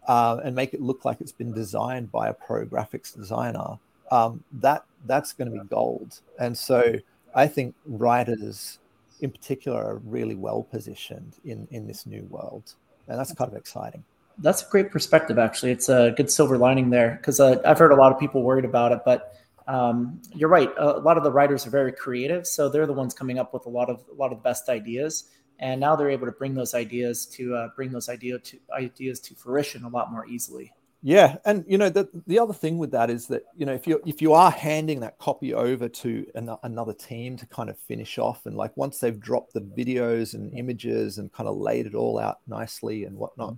uh, 0.08 0.40
and 0.44 0.56
make 0.56 0.74
it 0.74 0.82
look 0.82 1.06
like 1.06 1.22
it's 1.22 1.32
been 1.32 1.54
designed 1.54 2.12
by 2.12 2.30
a 2.30 2.34
pro 2.34 2.66
graphics 2.66 3.16
designer. 3.16 3.78
Um, 4.10 4.44
that 4.54 4.86
that's 5.06 5.34
going 5.34 5.52
to 5.52 5.60
be 5.60 5.68
gold. 5.68 6.22
And 6.40 6.58
so 6.58 6.96
I 7.36 7.48
think 7.48 7.76
writers 7.86 8.80
in 9.20 9.32
particular 9.32 9.84
are 9.84 10.02
really 10.06 10.36
well 10.36 10.64
positioned 10.64 11.34
in 11.44 11.68
in 11.72 11.88
this 11.88 12.06
new 12.06 12.24
world, 12.30 12.74
and 13.08 13.20
that's 13.20 13.34
kind 13.34 13.52
of 13.52 13.58
exciting. 13.58 14.04
That's 14.40 14.62
a 14.62 14.70
great 14.70 14.92
perspective, 14.92 15.40
actually. 15.40 15.72
It's 15.72 15.90
a 15.90 16.14
good 16.16 16.32
silver 16.32 16.58
lining 16.58 16.90
there 16.92 17.18
because 17.20 17.40
uh, 17.40 17.60
I've 17.66 17.80
heard 17.80 17.92
a 17.92 17.96
lot 17.96 18.12
of 18.12 18.20
people 18.20 18.44
worried 18.44 18.66
about 18.66 18.92
it, 18.92 19.00
but 19.04 19.34
um, 19.68 20.22
you're 20.34 20.50
right. 20.50 20.72
A 20.78 21.00
lot 21.00 21.18
of 21.18 21.24
the 21.24 21.32
writers 21.32 21.68
are 21.68 21.70
very 21.70 21.92
creative, 21.92 22.48
so 22.48 22.70
they're 22.70 22.86
the 22.86 22.94
ones 22.94 23.14
coming 23.14 23.40
up 23.40 23.54
with 23.54 23.66
a 23.66 23.70
lot 23.70 23.90
of 23.90 24.04
a 24.10 24.16
lot 24.16 24.32
of 24.32 24.38
the 24.38 24.44
best 24.44 24.70
ideas, 24.70 25.26
and 25.60 25.80
now 25.80 25.96
they're 25.96 26.10
able 26.10 26.26
to 26.26 26.32
bring 26.32 26.54
those 26.54 26.74
ideas 26.74 27.26
to 27.26 27.56
uh, 27.56 27.70
bring 27.76 27.92
those 27.92 28.10
idea 28.10 28.40
to 28.40 28.60
ideas 28.72 29.20
to 29.22 29.36
fruition 29.36 29.84
a 29.84 29.90
lot 29.90 30.12
more 30.12 30.28
easily. 30.28 30.72
Yeah, 31.04 31.38
and 31.46 31.64
you 31.68 31.78
know 31.78 31.90
the 31.90 32.10
the 32.26 32.40
other 32.40 32.54
thing 32.54 32.80
with 32.80 32.92
that 32.92 33.10
is 33.10 33.28
that 33.28 33.44
you 33.56 33.66
know 33.66 33.74
if 33.74 33.86
you 33.86 34.02
if 34.06 34.22
you 34.22 34.34
are 34.34 34.50
handing 34.50 35.00
that 35.02 35.20
copy 35.20 35.54
over 35.54 35.88
to 35.88 36.26
an, 36.34 36.50
another 36.64 36.94
team 36.94 37.38
to 37.38 37.46
kind 37.46 37.70
of 37.70 37.78
finish 37.78 38.18
off, 38.18 38.46
and 38.46 38.56
like 38.56 38.76
once 38.76 39.00
they've 39.00 39.20
dropped 39.20 39.54
the 39.54 39.62
videos 39.62 40.34
and 40.34 40.58
images 40.58 41.20
and 41.20 41.32
kind 41.32 41.48
of 41.48 41.56
laid 41.56 41.86
it 41.86 41.94
all 41.94 42.18
out 42.18 42.40
nicely 42.48 43.04
and 43.04 43.16
whatnot, 43.16 43.56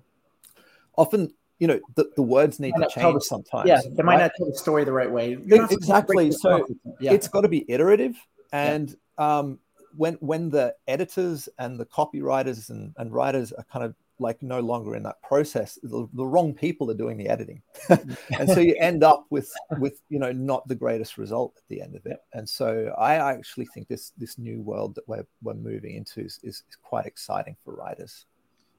often 0.97 1.33
you 1.59 1.67
know 1.67 1.79
the, 1.95 2.09
the 2.17 2.21
words 2.21 2.59
need 2.59 2.73
to 2.73 2.88
change 2.89 3.15
the, 3.15 3.21
sometimes. 3.21 3.69
Yeah, 3.69 3.81
they 3.89 4.03
might 4.03 4.15
right? 4.15 4.23
not 4.23 4.31
tell 4.38 4.47
the 4.47 4.57
story 4.57 4.83
the 4.83 4.91
right 4.91 5.09
way. 5.09 5.38
Exactly. 5.49 6.31
So 6.31 6.67
yeah. 6.99 7.13
it's 7.13 7.29
got 7.29 7.41
to 7.41 7.49
be 7.49 7.63
iterative, 7.69 8.15
and 8.51 8.93
yeah. 9.17 9.39
um, 9.39 9.59
when 9.99 10.13
when 10.21 10.49
the 10.49 10.73
editors 10.88 11.49
and 11.59 11.77
the 11.77 11.85
copywriters 11.85 12.69
and, 12.69 12.93
and 12.97 13.13
writers 13.13 13.51
are 13.51 13.65
kind 13.65 13.83
of 13.83 13.93
like 14.17 14.41
no 14.41 14.62
longer 14.62 14.95
in 14.95 15.03
that 15.03 15.21
process 15.21 15.77
the, 15.83 16.07
the 16.13 16.25
wrong 16.25 16.53
people 16.53 16.89
are 16.89 16.95
doing 16.95 17.17
the 17.17 17.27
editing. 17.27 17.62
And 18.39 18.49
so 18.49 18.62
you 18.62 18.75
end 18.79 19.03
up 19.03 19.25
with 19.29 19.51
with 19.77 20.01
you 20.07 20.19
know 20.19 20.31
not 20.31 20.65
the 20.69 20.75
greatest 20.75 21.17
result 21.17 21.53
at 21.57 21.63
the 21.67 21.81
end 21.81 21.95
of 21.95 22.05
it. 22.05 22.19
And 22.31 22.47
so 22.47 22.93
i 22.97 23.15
actually 23.15 23.65
think 23.65 23.89
this 23.89 24.13
this 24.17 24.38
new 24.38 24.62
world 24.62 24.95
that 24.95 25.07
we're, 25.07 25.27
we're 25.43 25.53
moving 25.53 25.95
into 25.95 26.21
is, 26.21 26.39
is, 26.43 26.63
is 26.69 26.77
quite 26.81 27.05
exciting 27.05 27.57
for 27.65 27.75
writers. 27.75 28.25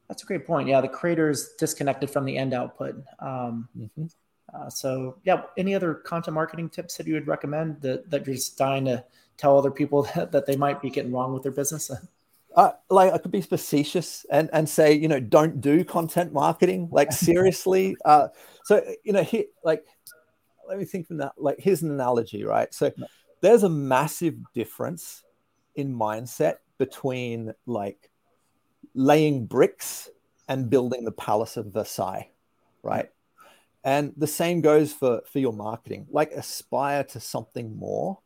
That's 0.09 0.23
a 0.23 0.27
great 0.27 0.47
point. 0.47 0.69
Yeah 0.69 0.81
the 0.81 0.89
creator 0.89 1.29
is 1.29 1.51
disconnected 1.59 2.09
from 2.09 2.25
the 2.25 2.39
end 2.39 2.55
output. 2.55 2.95
Um, 3.19 3.69
mm-hmm. 3.77 4.07
uh, 4.55 4.71
so 4.71 5.19
yeah 5.25 5.43
any 5.59 5.75
other 5.75 5.93
content 5.95 6.35
marketing 6.35 6.71
tips 6.71 6.97
that 6.97 7.07
you 7.07 7.13
would 7.13 7.27
recommend 7.27 7.83
that, 7.83 8.11
that 8.11 8.27
you're 8.27 8.37
just 8.37 8.57
dying 8.57 8.87
to 8.87 9.05
tell 9.41 9.59
other 9.59 9.71
people 9.71 10.03
that, 10.15 10.33
that 10.33 10.47
they 10.47 10.57
might 10.57 10.81
be 10.83 10.91
getting 10.91 11.13
wrong 11.13 11.33
with 11.33 11.43
their 11.43 11.53
business 11.53 11.91
uh, 12.57 12.73
like 12.89 13.13
I 13.13 13.19
could 13.19 13.31
be 13.31 13.41
facetious 13.41 14.27
and 14.31 14.51
and 14.53 14.69
say 14.69 14.93
you 14.93 15.09
know 15.09 15.21
don't 15.21 15.61
do 15.61 15.85
content 15.85 16.33
marketing 16.33 16.89
like 16.91 17.13
seriously. 17.29 17.97
uh, 18.05 18.29
so 18.65 18.83
you 19.05 19.13
know 19.13 19.23
here 19.23 19.45
like 19.65 19.85
let 20.71 20.79
me 20.79 20.85
think 20.85 21.09
from 21.09 21.19
that. 21.19 21.33
Like 21.37 21.59
here's 21.59 21.83
an 21.83 21.91
analogy, 21.91 22.45
right? 22.45 22.73
So 22.73 22.93
there's 23.43 23.65
a 23.65 23.69
massive 23.69 24.37
difference 24.55 25.25
in 25.75 25.93
mindset 25.93 26.57
between 26.79 27.53
like 27.67 28.09
laying 28.95 29.47
bricks 29.47 30.09
and 30.49 30.71
building 30.71 31.05
the 31.05 31.13
palace 31.13 31.57
of 31.57 31.73
Versailles, 31.73 32.31
right? 32.83 33.09
And 33.83 34.13
the 34.17 34.29
same 34.29 34.61
goes 34.61 34.93
for 34.93 35.23
for 35.31 35.41
your 35.41 35.53
marketing. 35.53 36.07
Like 36.09 36.31
aspire 36.31 37.03
to 37.05 37.21
something 37.21 37.77
more 37.77 38.21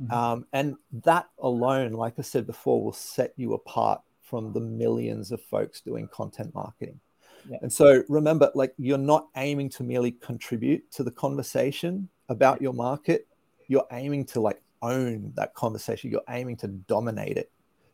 Mm-hmm. 0.00 0.12
Um, 0.12 0.46
and 0.52 0.76
that 1.04 1.28
alone, 1.38 1.92
like 1.92 2.14
I 2.18 2.22
said 2.22 2.46
before, 2.46 2.82
will 2.82 2.92
set 2.92 3.32
you 3.36 3.54
apart 3.54 4.00
from 4.22 4.52
the 4.52 4.60
millions 4.60 5.32
of 5.32 5.42
folks 5.42 5.80
doing 5.80 6.08
content 6.08 6.54
marketing. 6.54 7.00
Yeah. 7.48 7.58
And 7.62 7.72
so 7.72 8.02
remember, 8.08 8.50
like 8.54 8.74
you're 8.78 8.98
not 8.98 9.28
aiming 9.36 9.70
to 9.70 9.82
merely 9.82 10.12
contribute 10.12 10.90
to 10.92 11.02
the 11.02 11.10
conversation 11.10 12.08
about 12.28 12.60
your 12.60 12.74
market. 12.74 13.26
You're 13.68 13.86
aiming 13.92 14.26
to 14.26 14.40
like 14.40 14.60
own 14.82 15.32
that 15.36 15.54
conversation. 15.54 16.10
You're 16.10 16.20
aiming 16.28 16.56
to 16.58 16.68
dominate 16.68 17.36
it 17.36 17.50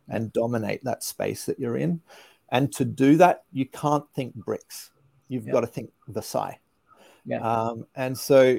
and 0.09 0.33
dominate 0.33 0.85
that 0.85 1.03
space 1.03 1.47
that 1.47 1.59
you're 1.59 1.77
in. 1.77 2.01
And 2.51 2.73
to 2.75 2.85
do 2.85 3.17
that, 3.17 3.45
you 3.53 3.67
can't 3.67 4.05
think 4.15 4.35
bricks. 4.35 4.91
You've 5.29 5.47
yeah. 5.47 5.53
got 5.53 5.61
to 5.61 5.67
think 5.67 5.91
Versailles. 6.09 6.59
Yeah. 7.25 7.41
Um, 7.41 7.87
and 7.95 8.17
so 8.17 8.59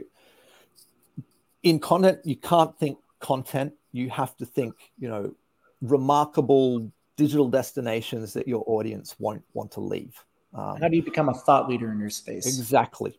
in 1.63 1.79
content, 1.79 2.19
you 2.23 2.36
can't 2.36 2.77
think 2.79 2.97
content, 3.19 3.73
you 3.91 4.10
have 4.10 4.36
to 4.38 4.45
think, 4.45 4.73
you 4.97 5.08
know, 5.08 5.34
remarkable 5.82 6.91
digital 7.17 7.47
destinations 7.47 8.34
that 8.34 8.47
your 8.47 8.63
audience 8.67 9.15
won't 9.19 9.43
want 9.54 9.71
to 9.71 9.80
leave. 9.80 10.23
Um, 10.54 10.80
How 10.82 10.88
do 10.88 10.95
you 10.95 11.04
become 11.04 11.30
a 11.30 11.34
thought 11.34 11.69
leader 11.69 11.91
in 11.91 11.99
your 11.99 12.10
space? 12.10 12.45
Exactly. 12.45 13.17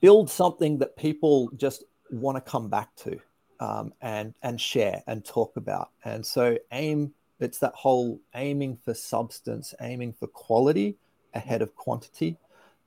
Build 0.00 0.30
something 0.30 0.78
that 0.78 0.96
people 0.96 1.50
just 1.56 1.84
want 2.10 2.36
to 2.36 2.40
come 2.40 2.68
back 2.68 2.94
to 2.96 3.18
um, 3.60 3.92
and 4.00 4.34
and 4.42 4.60
share 4.60 5.02
and 5.06 5.24
talk 5.24 5.56
about. 5.56 5.90
And 6.04 6.24
so 6.24 6.58
aim. 6.72 7.12
It's 7.40 7.58
that 7.60 7.74
whole 7.74 8.20
aiming 8.34 8.78
for 8.84 8.94
substance, 8.94 9.72
aiming 9.80 10.12
for 10.14 10.26
quality 10.26 10.96
ahead 11.34 11.62
of 11.62 11.72
quantity, 11.76 12.36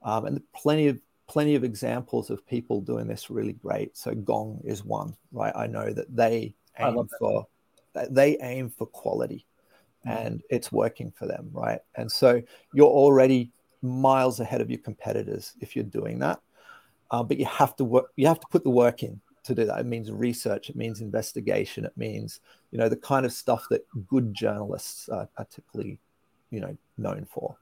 um, 0.03 0.25
and 0.25 0.41
plenty 0.53 0.87
of 0.87 0.99
plenty 1.31 1.55
of 1.55 1.63
examples 1.63 2.29
of 2.29 2.45
people 2.45 2.81
doing 2.81 3.07
this 3.07 3.29
really 3.29 3.53
great. 3.53 3.95
So 3.95 4.13
Gong 4.13 4.59
is 4.65 4.83
one, 4.83 5.15
right? 5.31 5.53
I 5.55 5.65
know 5.65 5.93
that 5.93 6.13
they 6.13 6.53
aim 6.77 7.07
for 7.19 7.47
they 8.09 8.37
aim 8.41 8.69
for 8.69 8.85
quality 8.85 9.45
mm. 10.05 10.11
and 10.11 10.41
it's 10.49 10.73
working 10.73 11.09
for 11.09 11.27
them, 11.27 11.49
right? 11.53 11.79
And 11.95 12.11
so 12.11 12.41
you're 12.73 12.85
already 12.85 13.53
miles 13.81 14.41
ahead 14.41 14.59
of 14.59 14.69
your 14.69 14.79
competitors 14.79 15.53
if 15.61 15.73
you're 15.73 15.85
doing 15.85 16.19
that. 16.19 16.41
Uh, 17.11 17.23
but 17.23 17.37
you 17.37 17.45
have 17.45 17.77
to 17.77 17.85
work, 17.85 18.11
you 18.17 18.27
have 18.27 18.41
to 18.41 18.47
put 18.51 18.65
the 18.65 18.69
work 18.69 19.01
in 19.01 19.21
to 19.43 19.55
do 19.55 19.63
that. 19.65 19.79
It 19.79 19.85
means 19.85 20.11
research, 20.11 20.69
it 20.69 20.75
means 20.75 20.99
investigation, 20.99 21.85
it 21.85 21.95
means, 21.95 22.41
you 22.71 22.77
know, 22.77 22.89
the 22.89 22.97
kind 22.97 23.25
of 23.25 23.31
stuff 23.31 23.67
that 23.69 23.85
good 24.07 24.33
journalists 24.33 25.07
are, 25.07 25.29
are 25.37 25.45
typically, 25.45 25.97
you 26.49 26.59
know, 26.59 26.75
known 26.97 27.25
for. 27.25 27.55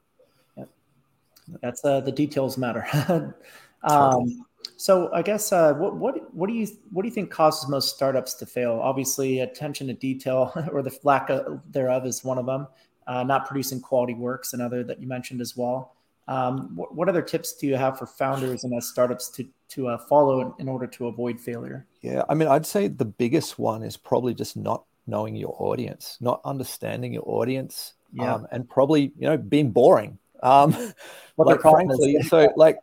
That's 1.62 1.84
uh, 1.84 2.02
the 2.02 2.12
details 2.12 2.58
matter. 2.58 2.86
um, 3.84 4.46
so 4.78 5.12
I 5.14 5.22
guess 5.22 5.52
uh, 5.52 5.74
what 5.74 5.98
what 5.98 6.34
what 6.34 6.48
do 6.48 6.54
you 6.54 6.68
what 6.92 7.04
do 7.04 7.08
you 7.08 7.14
think 7.14 7.32
causes 7.32 7.70
most 7.70 7.96
startups 7.96 8.34
to 8.36 8.46
fail? 8.46 8.80
Obviously, 8.82 9.40
attention 9.42 9.88
to 9.88 9.94
detail 9.94 10.54
or 10.72 10.82
the 10.82 10.98
lack 11.04 11.30
of, 11.30 11.62
thereof 11.72 12.06
is 12.06 12.24
one 12.24 12.38
of 12.38 12.46
them. 12.46 12.68
uh, 13.10 13.24
not 13.24 13.48
producing 13.48 13.82
quality 13.82 14.14
works, 14.14 14.54
another 14.54 14.84
that 14.84 15.02
you 15.02 15.08
mentioned 15.08 15.42
as 15.42 15.58
well. 15.58 15.96
Um, 16.28 16.76
what, 16.76 16.94
what, 16.94 17.10
other 17.10 17.24
tips 17.24 17.54
do 17.54 17.66
you 17.66 17.76
have 17.76 17.98
for 17.98 18.06
founders 18.06 18.64
and 18.64 18.84
startups 18.84 19.30
to 19.32 19.48
to 19.70 19.88
uh, 19.88 19.98
follow 19.98 20.42
in, 20.42 20.54
in, 20.60 20.70
order 20.70 20.86
to 20.86 21.08
avoid 21.08 21.40
failure? 21.40 21.88
Yeah, 22.02 22.22
I 22.30 22.36
mean, 22.36 22.48
I'd 22.48 22.68
say 22.68 22.88
the 22.88 23.06
biggest 23.06 23.58
one 23.58 23.82
is 23.82 23.98
probably 23.98 24.36
just 24.36 24.56
not 24.56 24.84
knowing 25.08 25.36
your 25.36 25.56
audience, 25.58 26.20
not 26.22 26.40
understanding 26.46 27.14
your 27.14 27.24
audience, 27.26 27.94
yeah. 28.14 28.36
um, 28.36 28.48
and 28.52 28.70
probably 28.70 29.12
you 29.18 29.28
know 29.28 29.38
being 29.38 29.72
boring. 29.72 30.19
Um, 30.42 30.76
like 31.38 31.62
frankly, 31.62 32.22
so 32.24 32.52
like 32.56 32.80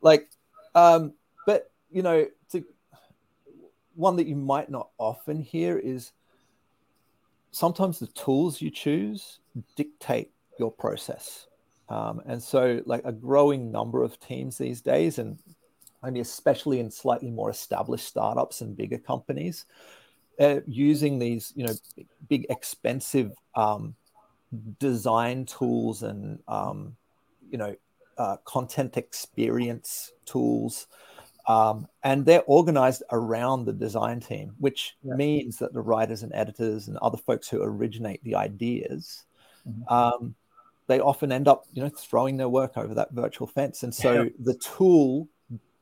like, 0.00 0.30
um, 0.74 1.14
but 1.46 1.70
you 1.90 2.02
know, 2.02 2.26
to 2.50 2.64
one 3.94 4.16
that 4.16 4.26
you 4.26 4.36
might 4.36 4.70
not 4.70 4.90
often 4.98 5.40
hear 5.40 5.78
is 5.78 6.12
sometimes 7.50 7.98
the 7.98 8.06
tools 8.08 8.60
you 8.60 8.70
choose 8.70 9.40
dictate 9.76 10.30
your 10.58 10.70
process. 10.70 11.46
Um, 11.88 12.20
and 12.26 12.42
so, 12.42 12.82
like 12.84 13.02
a 13.04 13.12
growing 13.12 13.70
number 13.70 14.02
of 14.02 14.18
teams 14.20 14.58
these 14.58 14.80
days, 14.80 15.18
and 15.18 15.38
only 16.02 16.20
especially 16.20 16.80
in 16.80 16.90
slightly 16.90 17.30
more 17.30 17.50
established 17.50 18.06
startups 18.06 18.60
and 18.60 18.76
bigger 18.76 18.98
companies, 18.98 19.64
uh, 20.40 20.60
using 20.66 21.18
these, 21.18 21.52
you 21.56 21.64
know, 21.64 21.74
big, 22.28 22.46
expensive 22.50 23.32
um, 23.54 23.94
design 24.78 25.44
tools 25.44 26.02
and, 26.02 26.40
um, 26.48 26.96
you 27.50 27.58
know, 27.58 27.74
uh, 28.18 28.36
content 28.44 28.96
experience 28.96 30.12
tools 30.24 30.86
um, 31.46 31.86
and 32.02 32.26
they're 32.26 32.42
organized 32.46 33.02
around 33.12 33.64
the 33.64 33.72
design 33.72 34.20
team, 34.20 34.54
which 34.58 34.96
yeah. 35.02 35.14
means 35.14 35.58
that 35.58 35.72
the 35.72 35.80
writers 35.80 36.22
and 36.22 36.32
editors 36.34 36.88
and 36.88 36.96
other 36.98 37.16
folks 37.16 37.48
who 37.48 37.62
originate 37.62 38.22
the 38.24 38.34
ideas, 38.34 39.24
mm-hmm. 39.68 39.92
um, 39.92 40.34
they 40.88 40.98
often 40.98 41.30
end 41.30 41.46
up, 41.46 41.64
you 41.72 41.82
know, 41.82 41.88
throwing 41.88 42.36
their 42.36 42.48
work 42.48 42.76
over 42.76 42.94
that 42.94 43.12
virtual 43.12 43.46
fence. 43.46 43.84
And 43.84 43.94
so 43.94 44.22
yeah. 44.24 44.28
the 44.40 44.54
tool, 44.54 45.28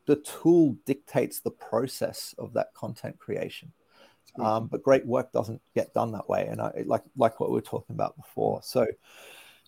the 0.05 0.17
tool 0.17 0.77
dictates 0.85 1.41
the 1.41 1.51
process 1.51 2.35
of 2.37 2.53
that 2.53 2.75
content 2.75 3.19
creation. 3.19 3.73
Um, 4.41 4.67
but 4.67 4.83
great 4.83 5.07
work 5.07 5.33
doesn't 5.33 5.63
get 5.75 5.95
done 5.95 6.13
that 6.13 6.29
way, 6.29 6.47
and 6.47 6.61
I, 6.61 6.83
like 6.87 7.05
like 7.17 7.39
what 7.39 7.51
we 7.51 7.55
were 7.55 7.61
talking 7.61 7.95
about 7.95 8.17
before. 8.17 8.61
So 8.63 8.87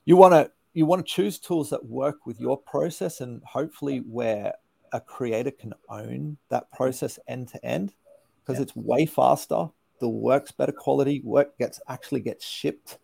you 0.05 0.16
want 0.16 0.35
to 0.35 0.50
you 0.74 0.87
want 0.87 1.07
to 1.07 1.12
choose 1.12 1.38
tools 1.38 1.70
that 1.70 1.85
work 1.85 2.26
with 2.26 2.40
your 2.40 2.59
process, 2.59 3.20
and 3.20 3.42
hopefully 3.44 3.98
where 3.98 4.55
a 4.92 5.00
creator 5.00 5.50
can 5.50 5.72
own 5.88 6.37
that 6.48 6.70
process 6.72 7.18
end 7.29 7.48
to 7.48 7.64
end 7.64 7.94
because 8.40 8.59
yeah. 8.59 8.62
it's 8.62 8.76
way 8.76 9.07
faster. 9.07 9.68
The 10.00 10.09
work's 10.09 10.52
better 10.52 10.72
quality. 10.72 11.20
Work 11.24 11.57
gets 11.59 11.81
actually 11.88 12.20
gets 12.20 12.44
shipped. 12.44 12.98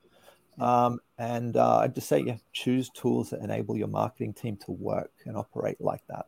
Um, 0.60 1.00
and 1.18 1.56
uh, 1.56 1.78
I 1.78 1.88
just 1.88 2.08
say, 2.08 2.20
yeah, 2.20 2.36
choose 2.52 2.90
tools 2.90 3.30
that 3.30 3.40
enable 3.40 3.76
your 3.76 3.88
marketing 3.88 4.34
team 4.34 4.58
to 4.66 4.72
work 4.72 5.12
and 5.24 5.36
operate 5.36 5.80
like 5.80 6.02
that. 6.08 6.26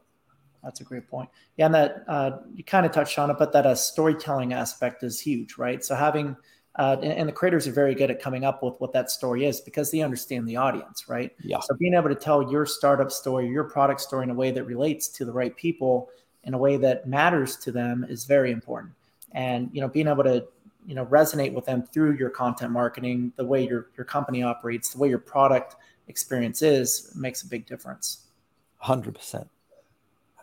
That's 0.64 0.80
a 0.80 0.84
great 0.84 1.08
point. 1.08 1.28
Yeah, 1.56 1.66
and 1.66 1.74
that 1.74 2.04
uh, 2.08 2.38
you 2.54 2.64
kind 2.64 2.86
of 2.86 2.92
touched 2.92 3.18
on 3.18 3.30
it, 3.30 3.36
but 3.38 3.52
that 3.52 3.66
a 3.66 3.70
uh, 3.70 3.74
storytelling 3.74 4.52
aspect 4.52 5.02
is 5.02 5.20
huge, 5.20 5.58
right? 5.58 5.84
So 5.84 5.94
having 5.94 6.36
uh, 6.76 6.96
and, 7.02 7.12
and, 7.12 7.28
the 7.28 7.32
creators 7.32 7.68
are 7.68 7.72
very 7.72 7.94
good 7.94 8.10
at 8.10 8.20
coming 8.20 8.44
up 8.44 8.60
with 8.60 8.74
what 8.78 8.92
that 8.92 9.08
story 9.08 9.44
is 9.44 9.60
because 9.60 9.92
they 9.92 10.00
understand 10.00 10.48
the 10.48 10.56
audience, 10.56 11.08
right? 11.08 11.30
Yeah. 11.40 11.60
So 11.60 11.76
being 11.76 11.94
able 11.94 12.08
to 12.08 12.16
tell 12.16 12.50
your 12.50 12.66
startup 12.66 13.12
story, 13.12 13.48
your 13.48 13.62
product 13.62 14.00
story 14.00 14.24
in 14.24 14.30
a 14.30 14.34
way 14.34 14.50
that 14.50 14.64
relates 14.64 15.06
to 15.10 15.24
the 15.24 15.32
right 15.32 15.54
people, 15.54 16.10
in 16.42 16.52
a 16.52 16.58
way 16.58 16.76
that 16.78 17.06
matters 17.06 17.56
to 17.58 17.70
them, 17.70 18.04
is 18.08 18.24
very 18.24 18.50
important. 18.50 18.92
And 19.32 19.70
you 19.72 19.80
know, 19.80 19.88
being 19.88 20.08
able 20.08 20.24
to 20.24 20.46
you 20.84 20.96
know 20.96 21.06
resonate 21.06 21.52
with 21.52 21.64
them 21.64 21.84
through 21.84 22.16
your 22.16 22.30
content 22.30 22.72
marketing, 22.72 23.32
the 23.36 23.44
way 23.44 23.64
your 23.64 23.90
your 23.96 24.04
company 24.04 24.42
operates, 24.42 24.90
the 24.90 24.98
way 24.98 25.08
your 25.08 25.20
product 25.20 25.76
experience 26.08 26.60
is, 26.60 27.12
makes 27.14 27.42
a 27.42 27.46
big 27.46 27.66
difference. 27.66 28.26
Hundred 28.78 29.14
percent 29.14 29.48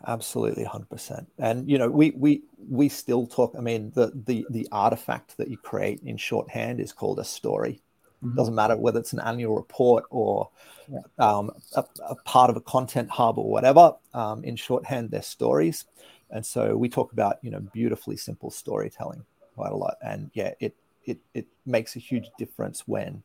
absolutely 0.06 0.64
100% 0.64 1.26
and 1.38 1.68
you 1.68 1.78
know 1.78 1.88
we 1.88 2.10
we 2.12 2.42
we 2.68 2.88
still 2.88 3.26
talk 3.26 3.54
i 3.56 3.60
mean 3.60 3.92
the 3.94 4.12
the 4.26 4.46
the 4.50 4.66
artifact 4.72 5.36
that 5.36 5.48
you 5.48 5.56
create 5.56 6.00
in 6.04 6.16
shorthand 6.16 6.80
is 6.80 6.92
called 6.92 7.18
a 7.18 7.24
story 7.24 7.80
mm-hmm. 8.24 8.36
doesn't 8.36 8.54
matter 8.54 8.76
whether 8.76 9.00
it's 9.00 9.12
an 9.12 9.20
annual 9.20 9.54
report 9.54 10.04
or 10.10 10.48
yeah. 10.88 11.00
um, 11.18 11.50
a, 11.76 11.84
a, 12.08 12.14
part 12.24 12.50
of 12.50 12.56
a 12.56 12.60
content 12.60 13.08
hub 13.08 13.38
or 13.38 13.50
whatever 13.50 13.94
um, 14.14 14.42
in 14.44 14.56
shorthand 14.56 15.10
they're 15.10 15.22
stories 15.22 15.84
and 16.30 16.44
so 16.44 16.76
we 16.76 16.88
talk 16.88 17.12
about 17.12 17.36
you 17.42 17.50
know 17.50 17.60
beautifully 17.72 18.16
simple 18.16 18.50
storytelling 18.50 19.24
quite 19.54 19.72
a 19.72 19.76
lot 19.76 19.96
and 20.02 20.30
yeah 20.34 20.52
it 20.60 20.74
it 21.04 21.18
it 21.34 21.46
makes 21.66 21.96
a 21.96 21.98
huge 21.98 22.28
difference 22.38 22.86
when 22.86 23.22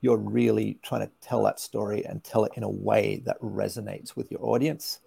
you're 0.00 0.16
really 0.16 0.78
trying 0.82 1.00
to 1.00 1.10
tell 1.20 1.42
that 1.42 1.58
story 1.58 2.04
and 2.04 2.22
tell 2.22 2.44
it 2.44 2.52
in 2.56 2.62
a 2.62 2.68
way 2.68 3.22
that 3.24 3.40
resonates 3.40 4.16
with 4.16 4.30
your 4.30 4.44
audience 4.44 5.00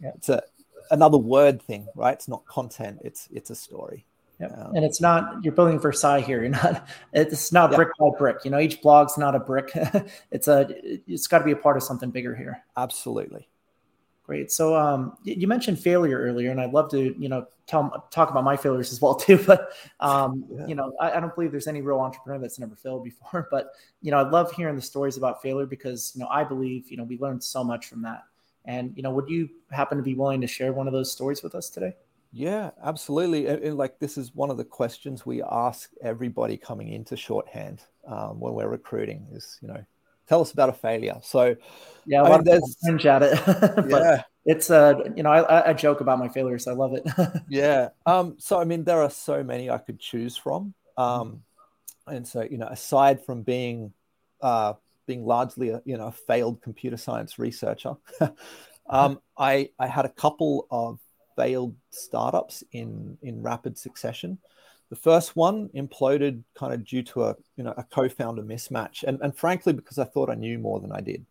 yeah. 0.00 0.12
it's 0.14 0.28
a 0.28 0.42
another 0.90 1.18
word 1.18 1.62
thing, 1.62 1.86
right? 1.94 2.14
It's 2.14 2.28
not 2.28 2.44
content. 2.46 3.00
It's 3.02 3.28
it's 3.32 3.50
a 3.50 3.54
story. 3.54 4.06
Yep. 4.40 4.52
Um, 4.56 4.76
and 4.76 4.84
it's 4.84 5.00
not 5.00 5.44
you're 5.44 5.52
building 5.52 5.78
Versailles 5.78 6.20
here. 6.20 6.40
You're 6.40 6.50
not. 6.50 6.88
It's 7.12 7.52
not 7.52 7.72
brick 7.72 7.88
by 7.98 8.08
brick. 8.18 8.38
You 8.44 8.50
know, 8.50 8.58
each 8.58 8.82
blog's 8.82 9.16
not 9.16 9.34
a 9.34 9.40
brick. 9.40 9.70
it's 10.30 10.48
a. 10.48 10.68
It's 11.06 11.26
got 11.26 11.38
to 11.38 11.44
be 11.44 11.52
a 11.52 11.56
part 11.56 11.76
of 11.76 11.82
something 11.82 12.10
bigger 12.10 12.34
here. 12.34 12.62
Absolutely. 12.76 13.48
Great. 14.24 14.50
So 14.50 14.74
um, 14.74 15.18
you 15.22 15.46
mentioned 15.46 15.78
failure 15.78 16.18
earlier, 16.18 16.50
and 16.50 16.58
I'd 16.60 16.72
love 16.72 16.90
to 16.92 17.14
you 17.18 17.28
know 17.28 17.46
tell 17.66 18.08
talk 18.10 18.30
about 18.30 18.42
my 18.42 18.56
failures 18.56 18.90
as 18.90 19.00
well 19.00 19.14
too. 19.14 19.36
But 19.36 19.68
um, 20.00 20.44
yeah. 20.50 20.66
you 20.66 20.74
know, 20.74 20.94
I, 21.00 21.12
I, 21.12 21.20
don't 21.20 21.34
believe 21.34 21.50
there's 21.50 21.66
any 21.66 21.82
real 21.82 22.00
entrepreneur 22.00 22.40
that's 22.40 22.58
never 22.58 22.74
failed 22.74 23.04
before. 23.04 23.48
But 23.50 23.68
you 24.00 24.10
know, 24.10 24.18
I 24.18 24.28
love 24.28 24.50
hearing 24.52 24.76
the 24.76 24.82
stories 24.82 25.16
about 25.16 25.42
failure 25.42 25.66
because 25.66 26.12
you 26.14 26.22
know 26.22 26.28
I 26.28 26.42
believe 26.42 26.90
you 26.90 26.96
know 26.96 27.04
we 27.04 27.18
learned 27.18 27.44
so 27.44 27.62
much 27.62 27.86
from 27.86 28.02
that. 28.02 28.22
And 28.64 28.92
you 28.96 29.02
know, 29.02 29.10
would 29.10 29.28
you 29.28 29.48
happen 29.70 29.98
to 29.98 30.04
be 30.04 30.14
willing 30.14 30.40
to 30.40 30.46
share 30.46 30.72
one 30.72 30.86
of 30.86 30.92
those 30.92 31.12
stories 31.12 31.42
with 31.42 31.54
us 31.54 31.68
today? 31.70 31.94
Yeah, 32.32 32.70
absolutely. 32.82 33.46
And, 33.46 33.62
and 33.62 33.76
like 33.76 33.98
this 34.00 34.18
is 34.18 34.34
one 34.34 34.50
of 34.50 34.56
the 34.56 34.64
questions 34.64 35.24
we 35.24 35.42
ask 35.42 35.90
everybody 36.02 36.56
coming 36.56 36.88
into 36.88 37.16
shorthand 37.16 37.82
um, 38.08 38.40
when 38.40 38.54
we're 38.54 38.68
recruiting 38.68 39.28
is, 39.30 39.58
you 39.62 39.68
know, 39.68 39.84
tell 40.28 40.40
us 40.40 40.52
about 40.52 40.68
a 40.68 40.72
failure. 40.72 41.18
So 41.22 41.54
yeah, 42.06 42.22
I 42.22 42.38
mean, 42.38 42.48
of 42.48 42.62
cringe 42.82 43.06
at 43.06 43.22
it. 43.22 43.38
yeah. 43.88 44.22
It's 44.46 44.70
uh, 44.70 44.94
you 45.14 45.22
know, 45.22 45.30
I, 45.30 45.70
I 45.70 45.72
joke 45.72 46.00
about 46.00 46.18
my 46.18 46.28
failures. 46.28 46.66
I 46.66 46.72
love 46.72 46.94
it. 46.94 47.06
yeah. 47.48 47.90
Um, 48.04 48.34
so 48.38 48.58
I 48.60 48.64
mean, 48.64 48.84
there 48.84 49.00
are 49.00 49.10
so 49.10 49.42
many 49.42 49.70
I 49.70 49.78
could 49.78 50.00
choose 50.00 50.36
from. 50.36 50.74
Um, 50.96 51.42
and 52.06 52.26
so, 52.26 52.42
you 52.42 52.58
know, 52.58 52.66
aside 52.66 53.24
from 53.24 53.42
being 53.42 53.92
uh, 54.40 54.74
being 55.06 55.24
largely 55.24 55.70
a 55.70 55.82
you 55.84 55.96
know 55.96 56.06
a 56.06 56.12
failed 56.12 56.62
computer 56.62 56.96
science 56.96 57.38
researcher, 57.38 57.94
um, 58.88 59.20
I 59.36 59.70
I 59.78 59.86
had 59.86 60.04
a 60.04 60.10
couple 60.10 60.66
of 60.70 60.98
failed 61.36 61.74
startups 61.90 62.64
in 62.72 63.18
in 63.22 63.42
rapid 63.42 63.78
succession. 63.78 64.38
The 64.90 64.96
first 64.96 65.34
one 65.34 65.70
imploded 65.74 66.42
kind 66.54 66.72
of 66.72 66.84
due 66.84 67.02
to 67.04 67.24
a 67.24 67.36
you 67.56 67.64
know 67.64 67.74
a 67.76 67.84
co-founder 67.84 68.42
mismatch, 68.42 69.02
and 69.04 69.20
and 69.22 69.36
frankly 69.36 69.72
because 69.72 69.98
I 69.98 70.04
thought 70.04 70.30
I 70.30 70.34
knew 70.34 70.58
more 70.58 70.80
than 70.80 70.92
I 70.92 71.00
did, 71.00 71.24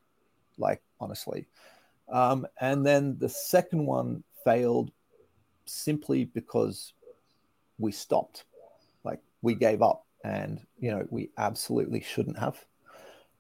like 0.58 0.82
honestly. 1.00 1.48
Um, 2.12 2.46
and 2.60 2.86
then 2.86 3.18
the 3.18 3.30
second 3.30 3.86
one 3.86 4.24
failed 4.44 4.92
simply 5.66 6.26
because 6.26 6.94
we 7.80 7.92
stopped, 7.92 8.44
like 9.04 9.22
we 9.42 9.56
gave 9.56 9.82
up, 9.82 10.06
and 10.24 10.60
you 10.80 10.92
know 10.92 11.06
we 11.10 11.30
absolutely 11.38 12.02
shouldn't 12.02 12.38
have 12.38 12.64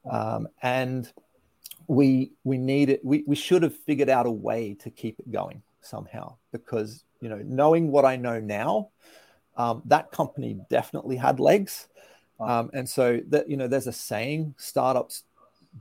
um, 0.10 0.48
and 0.62 1.12
we 1.88 2.32
we 2.44 2.58
need 2.58 2.90
it. 2.90 3.04
We, 3.04 3.24
we 3.28 3.36
should 3.36 3.64
have 3.64 3.76
figured 3.76 4.10
out 4.10 4.26
a 4.26 4.32
way 4.32 4.76
to 4.82 4.90
keep 4.90 5.20
it 5.20 5.32
going 5.32 5.62
somehow 5.82 6.36
because 6.52 7.04
you 7.22 7.30
know 7.30 7.42
knowing 7.44 7.92
what 7.92 8.06
I 8.06 8.16
know 8.16 8.40
now, 8.40 8.90
um, 9.58 9.82
that 9.86 10.12
company 10.12 10.60
definitely 10.70 11.18
had 11.18 11.40
legs, 11.40 11.88
um, 12.40 12.70
and 12.74 12.88
so 12.88 13.20
that 13.30 13.50
you 13.50 13.58
know 13.58 13.68
there's 13.68 13.88
a 13.88 13.94
saying: 13.94 14.56
startups 14.58 15.24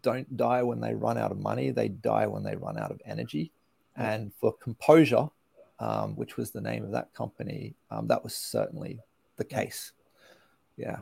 don't 0.02 0.36
die 0.36 0.62
when 0.62 0.80
they 0.80 0.94
run 0.94 1.18
out 1.18 1.30
of 1.30 1.38
money; 1.38 1.70
they 1.70 1.88
die 1.88 2.26
when 2.26 2.42
they 2.42 2.56
run 2.56 2.78
out 2.78 2.90
of 2.90 3.00
energy. 3.04 3.52
And 3.94 4.32
for 4.40 4.54
Composure, 4.54 5.28
um, 5.78 6.16
which 6.16 6.38
was 6.38 6.50
the 6.50 6.62
name 6.62 6.82
of 6.82 6.92
that 6.92 7.12
company, 7.12 7.74
um, 7.90 8.08
that 8.08 8.24
was 8.24 8.34
certainly 8.34 9.00
the 9.36 9.44
case. 9.44 9.92
Yeah 10.76 11.00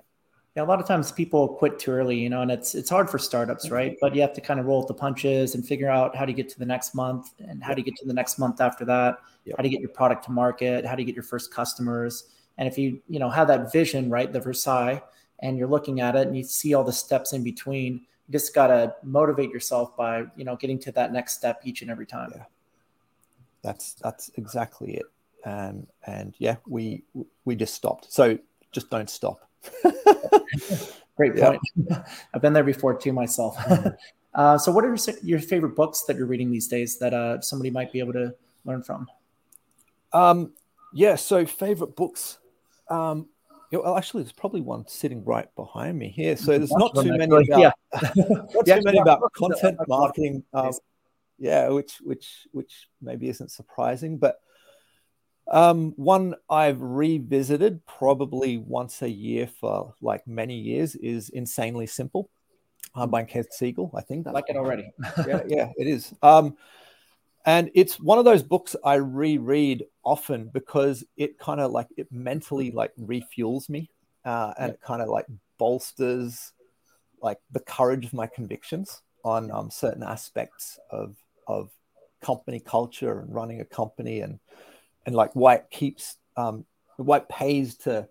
yeah, 0.57 0.65
a 0.65 0.65
lot 0.65 0.81
of 0.81 0.87
times 0.87 1.13
people 1.13 1.47
quit 1.47 1.79
too 1.79 1.93
early, 1.93 2.17
you 2.17 2.29
know, 2.29 2.43
and 2.43 2.51
it's 2.51 2.75
it's 2.75 2.91
hard 2.91 3.09
for 3.09 3.19
startups, 3.19 3.71
right? 3.71 3.97
But 4.01 4.17
you 4.17 4.21
have 4.21 4.33
to 4.33 4.41
kind 4.41 4.59
of 4.59 4.67
roll 4.67 4.79
with 4.79 4.89
the 4.89 4.95
punches 4.95 5.55
and 5.55 5.65
figure 5.65 5.89
out 5.89 6.17
how 6.17 6.25
to 6.25 6.33
get 6.33 6.49
to 6.49 6.59
the 6.59 6.67
next 6.67 6.93
month 6.93 7.31
and 7.39 7.63
how 7.63 7.73
to 7.73 7.83
get 7.83 7.95
to 7.97 8.07
the 8.07 8.13
next 8.13 8.37
month 8.39 8.61
after 8.61 8.85
that, 8.87 9.19
yep. 9.45 9.57
how 9.57 9.63
to 9.63 9.69
get 9.69 9.81
your 9.81 9.91
product 9.91 10.25
to 10.25 10.33
market, 10.33 10.85
how 10.85 10.97
to 10.97 11.05
get 11.05 11.15
your 11.15 11.23
first 11.23 11.55
customers. 11.55 12.25
And 12.59 12.67
if 12.67 12.77
you, 12.77 13.01
you 13.09 13.21
know, 13.21 13.31
have 13.31 13.47
that 13.47 13.71
vision, 13.71 14.11
right, 14.11 14.33
the 14.33 14.41
Versailles, 14.41 15.01
and 15.39 15.57
you're 15.57 15.69
looking 15.69 16.01
at 16.01 16.17
it 16.17 16.27
and 16.27 16.37
you 16.37 16.43
see 16.43 16.75
all 16.75 16.85
the 16.85 16.93
steps 16.93 17.33
in 17.33 17.45
between, 17.45 18.05
you 18.27 18.33
just 18.33 18.53
gotta 18.53 18.97
motivate 19.05 19.51
yourself 19.51 19.97
by, 19.97 20.25
you 20.37 20.45
know, 20.45 20.57
getting 20.57 20.81
to 20.81 20.93
that 20.93 21.13
next 21.13 21.35
step 21.35 21.61
each 21.65 21.83
and 21.83 21.93
every 21.93 22.07
time. 22.07 22.33
Yeah. 22.35 22.45
That's 23.63 23.95
that's 23.95 24.33
exactly 24.37 24.95
it. 24.95 25.07
And 25.45 25.87
and 26.07 26.35
yeah, 26.39 26.57
we 26.67 27.05
we 27.45 27.55
just 27.55 27.75
stopped. 27.75 28.13
So 28.13 28.37
just 28.73 28.91
don't 28.91 29.09
stop 29.09 29.50
great 31.17 31.37
point. 31.37 31.61
I've 32.35 32.43
been 32.43 32.53
there 32.53 32.65
before 32.65 32.95
too 32.99 33.13
myself. 33.13 33.57
Uh, 34.33 34.57
so, 34.57 34.71
what 34.71 34.85
are 34.85 34.97
your 35.25 35.41
favorite 35.41 35.75
books 35.75 36.03
that 36.03 36.17
you're 36.17 36.25
reading 36.25 36.53
these 36.53 36.69
days 36.69 37.01
that 37.01 37.13
uh, 37.13 37.41
somebody 37.41 37.69
might 37.69 37.93
be 37.93 37.99
able 37.99 38.13
to 38.13 38.33
learn 38.65 38.81
from? 38.81 39.09
Um, 40.13 40.53
yeah. 40.95 41.17
So, 41.17 41.45
favorite 41.45 41.97
books. 41.97 42.39
Um, 42.89 43.27
well, 43.73 43.97
actually, 43.97 44.23
there's 44.23 44.33
probably 44.33 44.61
one 44.61 44.87
sitting 44.87 45.25
right 45.25 45.53
behind 45.57 45.99
me 45.99 46.11
here. 46.11 46.37
So 46.37 46.57
there's 46.57 46.71
not 46.71 46.95
too 46.95 47.11
many 47.11 47.25
about, 47.25 47.61
yeah. 47.61 47.71
not 48.55 48.67
too 48.67 48.81
many 48.85 48.99
about 48.99 49.21
content 49.33 49.79
marketing. 49.89 50.45
Um, 50.53 50.73
yeah, 51.39 51.69
which 51.69 51.99
which 52.03 52.47
which 52.53 52.89
maybe 53.01 53.29
isn't 53.29 53.51
surprising, 53.51 54.19
but 54.19 54.41
um, 55.51 55.93
one 55.97 56.35
I've 56.49 56.81
revisited 56.81 57.85
probably 57.87 58.59
once 58.59 59.03
a 59.03 59.11
year 59.11 59.47
for 59.47 59.95
like 60.01 60.27
many 60.27 60.59
years 60.59 60.95
is 60.97 61.29
Insanely 61.31 61.87
Simple 61.87 62.31
uh, 62.95 63.07
by 63.07 63.25
Ken 63.25 63.45
Segall. 63.61 63.91
I 63.95 64.01
think 64.01 64.27
I 64.27 64.31
like 64.31 64.45
it 64.49 64.57
already. 64.57 64.91
yeah, 65.27 65.43
yeah, 65.47 65.73
it 65.77 65.87
is. 65.87 66.15
Um, 66.23 66.57
and 67.47 67.71
it's 67.75 67.99
one 67.99 68.19
of 68.19 68.25
those 68.25 68.43
books 68.43 68.77
I 68.85 68.95
reread 68.95 69.85
often 70.05 70.51
because 70.53 71.05
it 71.17 71.39
kind 71.39 71.61
of 71.61 71.73
like 71.73 71.89
it 71.97 72.13
mentally 72.13 72.71
like 72.71 72.93
refuels 73.01 73.69
me 73.69 73.91
uh, 74.25 74.53
and 74.59 74.69
yeah. 74.69 74.75
it 74.75 74.81
kind 74.83 75.03
of 75.03 75.09
like 75.09 75.27
bolsters 75.59 76.53
like 77.23 77.39
the 77.51 77.61
courage 77.61 78.05
of 78.05 78.13
my 78.13 78.27
convictions 78.27 79.03
on 79.25 79.51
um, 79.51 79.71
certain 79.71 80.03
aspects 80.03 80.79
of 80.91 81.17
of 81.47 81.71
company 82.23 82.61
culture 82.61 83.21
and 83.21 83.35
running 83.35 83.61
a 83.61 83.65
company 83.65 84.21
and 84.21 84.39
and 85.11 85.17
like 85.17 85.35
why 85.35 85.57
it 85.57 85.67
keeps 85.73 86.19
um, 86.37 86.65
why 86.97 87.17
it 87.17 87.29
pays 87.29 87.75
to 87.79 88.09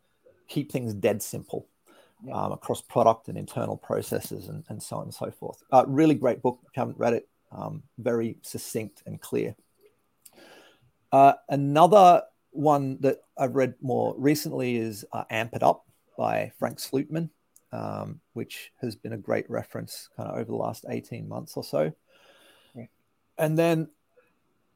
keep 0.49 0.69
things 0.69 0.93
dead 0.93 1.23
simple 1.23 1.65
yeah. 2.25 2.33
um, 2.33 2.51
across 2.51 2.81
product 2.81 3.29
and 3.29 3.37
internal 3.37 3.77
processes 3.77 4.49
and, 4.49 4.65
and 4.67 4.83
so 4.83 4.97
on 4.97 5.03
and 5.03 5.13
so 5.13 5.31
forth. 5.31 5.63
Uh, 5.71 5.85
really 5.87 6.13
great 6.13 6.41
book. 6.41 6.59
If 6.63 6.75
you 6.75 6.81
haven't 6.81 6.97
read 6.97 7.13
it, 7.13 7.29
um, 7.53 7.83
very 7.97 8.35
succinct 8.41 9.01
and 9.05 9.21
clear. 9.21 9.55
Uh, 11.13 11.33
another 11.47 12.23
one 12.51 12.97
that 12.99 13.21
I've 13.37 13.55
read 13.55 13.75
more 13.81 14.13
recently 14.17 14.75
is 14.75 15.05
uh, 15.13 15.23
Amp 15.29 15.55
It 15.55 15.63
Up 15.63 15.85
by 16.17 16.51
Frank 16.59 16.79
Slootman, 16.79 17.29
um, 17.71 18.19
which 18.33 18.73
has 18.81 18.97
been 18.97 19.13
a 19.13 19.17
great 19.17 19.49
reference 19.49 20.09
kind 20.17 20.29
of 20.29 20.35
over 20.35 20.51
the 20.51 20.57
last 20.57 20.83
18 20.89 21.29
months 21.29 21.55
or 21.55 21.63
so. 21.63 21.93
Yeah. 22.75 22.87
And 23.37 23.57
then 23.57 23.87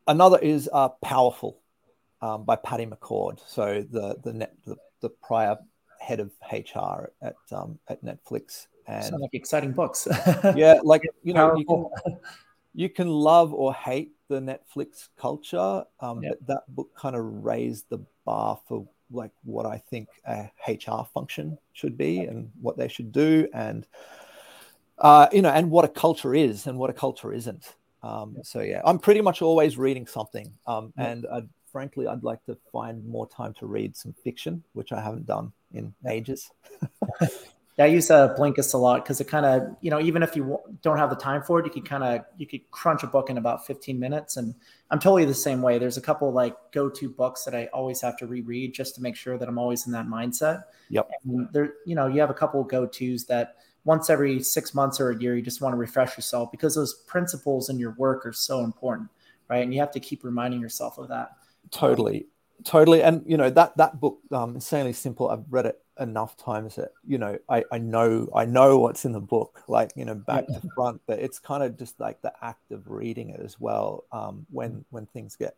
another 0.08 0.40
is 0.40 0.70
uh, 0.72 0.88
Powerful 1.04 1.60
um, 2.24 2.46
by 2.46 2.56
Patty 2.56 2.86
McCord. 2.86 3.40
So 3.46 3.86
the 3.92 4.16
the, 4.24 4.34
net, 4.34 4.54
the, 4.66 4.78
the 5.02 5.10
prior 5.10 5.58
head 6.00 6.20
of 6.20 6.32
HR 6.52 7.12
at 7.22 7.36
um, 7.52 7.78
at 7.90 8.04
Netflix. 8.04 8.68
And 8.88 9.06
Sound 9.06 9.22
like 9.22 9.34
exciting 9.34 9.74
books. 9.74 10.08
yeah, 10.56 10.80
like 10.84 11.04
you 11.24 11.34
know, 11.34 11.56
you 11.56 11.66
can, 11.66 12.18
you 12.74 12.90
can 12.90 13.08
love 13.10 13.54
or 13.54 13.74
hate 13.74 14.14
the 14.30 14.40
Netflix 14.40 15.10
culture, 15.18 15.84
um, 16.00 16.24
yep. 16.24 16.34
but 16.40 16.48
that 16.48 16.76
book 16.76 16.90
kind 16.96 17.16
of 17.16 17.24
raised 17.24 17.86
the 17.90 18.00
bar 18.26 18.60
for 18.68 18.88
like 19.12 19.32
what 19.44 19.66
I 19.66 19.78
think 19.78 20.08
a 20.28 20.50
HR 20.68 21.06
function 21.14 21.58
should 21.74 21.98
be 21.98 22.20
and 22.20 22.50
what 22.62 22.78
they 22.78 22.88
should 22.88 23.12
do, 23.12 23.48
and 23.54 23.86
uh, 24.98 25.28
you 25.32 25.42
know, 25.42 25.50
and 25.50 25.70
what 25.70 25.86
a 25.86 25.90
culture 25.90 26.34
is 26.34 26.68
and 26.68 26.78
what 26.78 26.90
a 26.90 26.94
culture 26.94 27.34
isn't. 27.34 27.76
Um, 28.02 28.36
so 28.44 28.60
yeah, 28.60 28.82
I'm 28.84 29.00
pretty 29.00 29.22
much 29.22 29.42
always 29.42 29.78
reading 29.78 30.08
something, 30.08 30.52
um, 30.68 30.92
yep. 30.98 31.08
and 31.08 31.26
frankly, 31.74 32.08
I'd 32.08 32.24
like 32.24 32.46
to 32.46 32.58
find 32.72 33.06
more 33.06 33.28
time 33.28 33.54
to 33.56 33.66
read 33.66 33.98
some 33.98 34.14
fiction, 34.24 34.64
which 34.72 34.94
I 34.94 35.02
haven't 35.02 35.26
done 35.26 35.52
in 35.74 35.94
ages. 36.08 36.50
Yeah, 37.78 37.86
I 37.86 37.88
use 37.88 38.12
uh, 38.12 38.36
Blinkist 38.36 38.76
a 38.76 38.78
lot 38.78 39.04
because 39.04 39.20
it 39.20 39.28
kind 39.28 39.48
of, 39.48 39.76
you 39.82 39.90
know, 39.90 40.00
even 40.00 40.22
if 40.22 40.36
you 40.36 40.60
don't 40.84 41.00
have 41.00 41.10
the 41.10 41.16
time 41.16 41.42
for 41.42 41.60
it, 41.60 41.66
you 41.66 41.72
can 41.72 41.82
kind 41.82 42.04
of 42.04 42.24
you 42.38 42.46
could 42.46 42.70
crunch 42.70 43.02
a 43.02 43.08
book 43.08 43.32
in 43.32 43.40
about 43.40 43.66
15 43.66 44.00
minutes. 44.00 44.38
And 44.38 44.54
I'm 44.92 45.00
totally 45.00 45.26
the 45.26 45.34
same 45.34 45.60
way. 45.64 45.80
There's 45.80 45.98
a 45.98 46.02
couple 46.02 46.32
like 46.32 46.56
go-to 46.72 47.10
books 47.10 47.46
that 47.46 47.56
I 47.56 47.66
always 47.74 48.00
have 48.02 48.16
to 48.18 48.28
reread 48.28 48.76
just 48.76 48.94
to 48.96 49.02
make 49.02 49.16
sure 49.16 49.40
that 49.40 49.50
I'm 49.50 49.58
always 49.58 49.88
in 49.88 49.92
that 49.94 50.06
mindset. 50.06 50.66
Yep. 50.90 51.10
And 51.26 51.48
there, 51.52 51.74
you 51.88 51.96
know, 51.96 52.06
you 52.06 52.22
have 52.22 52.30
a 52.30 52.36
couple 52.36 52.64
go-tos 52.64 53.26
that 53.26 53.56
once 53.86 54.10
every 54.10 54.42
six 54.42 54.76
months 54.76 55.00
or 55.00 55.10
a 55.10 55.20
year, 55.20 55.36
you 55.36 55.42
just 55.42 55.60
want 55.60 55.74
to 55.74 55.78
refresh 55.78 56.16
yourself 56.16 56.52
because 56.52 56.76
those 56.76 56.94
principles 57.08 57.70
in 57.70 57.80
your 57.80 57.96
work 57.98 58.24
are 58.26 58.34
so 58.34 58.60
important, 58.60 59.10
right? 59.50 59.64
And 59.64 59.74
you 59.74 59.80
have 59.80 59.92
to 59.92 60.00
keep 60.00 60.24
reminding 60.24 60.62
yourself 60.62 61.00
of 61.00 61.08
that. 61.10 61.32
Totally, 61.72 62.28
totally. 62.64 63.04
And 63.04 63.24
you 63.26 63.38
know 63.38 63.50
that 63.50 63.78
that 63.78 64.00
book, 64.00 64.20
um, 64.32 64.56
insanely 64.56 64.94
simple. 64.94 65.30
I've 65.30 65.46
read 65.50 65.66
it 65.66 65.84
enough 66.00 66.36
times 66.38 66.76
that 66.76 66.90
you 67.06 67.18
know 67.18 67.38
I, 67.48 67.64
I 67.72 67.78
know 67.78 68.28
I 68.36 68.46
know 68.46 68.80
what's 68.80 69.06
in 69.06 69.12
the 69.12 69.20
book 69.20 69.64
like 69.68 69.92
you 69.96 70.06
know 70.06 70.16
back 70.16 70.48
to 70.48 70.62
front 70.76 71.02
but 71.06 71.20
it's 71.20 71.38
kind 71.38 71.62
of 71.62 71.78
just 71.78 72.00
like 72.00 72.22
the 72.22 72.34
act 72.42 72.72
of 72.72 72.90
reading 72.90 73.30
it 73.30 73.40
as 73.40 73.60
well 73.60 74.06
um, 74.12 74.46
when 74.50 74.84
when 74.90 75.06
things 75.08 75.36
get 75.36 75.56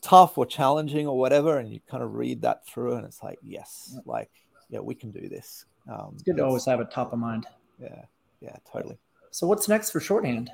tough 0.00 0.38
or 0.38 0.46
challenging 0.46 1.06
or 1.06 1.18
whatever 1.18 1.58
and 1.58 1.70
you 1.70 1.80
kind 1.88 2.02
of 2.02 2.14
read 2.14 2.42
that 2.42 2.66
through 2.66 2.94
and 2.94 3.04
it's 3.04 3.22
like 3.22 3.38
yes 3.42 3.98
like 4.06 4.30
yeah 4.70 4.80
we 4.80 4.94
can 4.94 5.10
do 5.10 5.28
this. 5.28 5.66
Um, 5.88 6.12
it's 6.14 6.22
good 6.22 6.38
to 6.38 6.44
always 6.44 6.64
have 6.64 6.80
it 6.80 6.90
top 6.90 7.12
of 7.12 7.18
mind. 7.18 7.46
Yeah. 7.80 8.02
Yeah 8.40 8.56
totally. 8.70 8.98
So 9.30 9.46
what's 9.46 9.68
next 9.68 9.90
for 9.90 10.00
shorthand? 10.00 10.50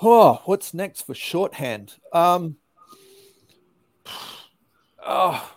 Oh 0.00 0.40
what's 0.44 0.72
next 0.72 1.02
for 1.02 1.14
shorthand? 1.14 1.94
Um 2.12 2.56
oh 5.06 5.56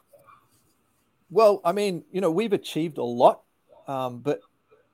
well, 1.29 1.61
I 1.65 1.71
mean, 1.71 2.03
you 2.11 2.21
know, 2.21 2.31
we've 2.31 2.53
achieved 2.53 2.97
a 2.97 3.03
lot, 3.03 3.41
um, 3.87 4.19
but 4.19 4.39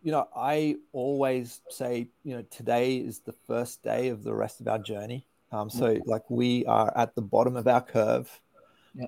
you 0.02 0.12
know, 0.12 0.28
I 0.36 0.78
always 0.94 1.62
say, 1.70 2.08
you 2.24 2.36
know, 2.36 2.42
today 2.50 2.98
is 2.98 3.20
the 3.20 3.36
first 3.46 3.84
day 3.84 4.10
of 4.10 4.24
the 4.24 4.34
rest 4.34 4.60
of 4.60 4.68
our 4.68 4.80
journey. 4.80 5.28
Um, 5.52 5.70
so, 5.70 6.00
like, 6.06 6.24
we 6.30 6.66
are 6.66 6.92
at 6.98 7.14
the 7.14 7.22
bottom 7.22 7.56
of 7.56 7.68
our 7.68 7.82
curve. 7.82 8.28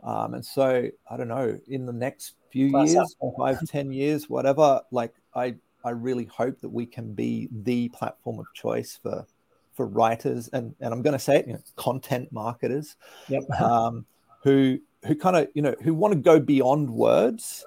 Um, 0.03 0.35
and 0.35 0.45
so, 0.45 0.89
I 1.09 1.17
don't 1.17 1.29
know, 1.29 1.59
in 1.67 1.85
the 1.85 1.93
next 1.93 2.35
few 2.51 2.69
Class 2.69 2.93
years, 2.93 3.15
up. 3.23 3.33
five, 3.37 3.67
ten 3.67 3.91
years, 3.91 4.29
whatever, 4.29 4.81
like, 4.91 5.15
I, 5.33 5.55
I 5.83 5.91
really 5.91 6.25
hope 6.25 6.59
that 6.61 6.69
we 6.69 6.85
can 6.85 7.13
be 7.13 7.49
the 7.51 7.89
platform 7.89 8.39
of 8.39 8.45
choice 8.53 8.99
for, 9.01 9.25
for 9.73 9.87
writers 9.87 10.49
and, 10.49 10.75
and 10.79 10.93
I'm 10.93 11.01
going 11.01 11.13
to 11.13 11.19
say 11.19 11.37
it, 11.37 11.47
you 11.47 11.53
know, 11.53 11.63
content 11.75 12.31
marketers, 12.31 12.95
yep. 13.27 13.49
um, 13.59 14.05
who 14.43 14.79
who 15.05 15.15
kind 15.15 15.35
of 15.35 15.47
you 15.53 15.61
know 15.61 15.75
who 15.81 15.93
want 15.93 16.13
to 16.13 16.19
go 16.19 16.39
beyond 16.39 16.89
words 16.89 17.65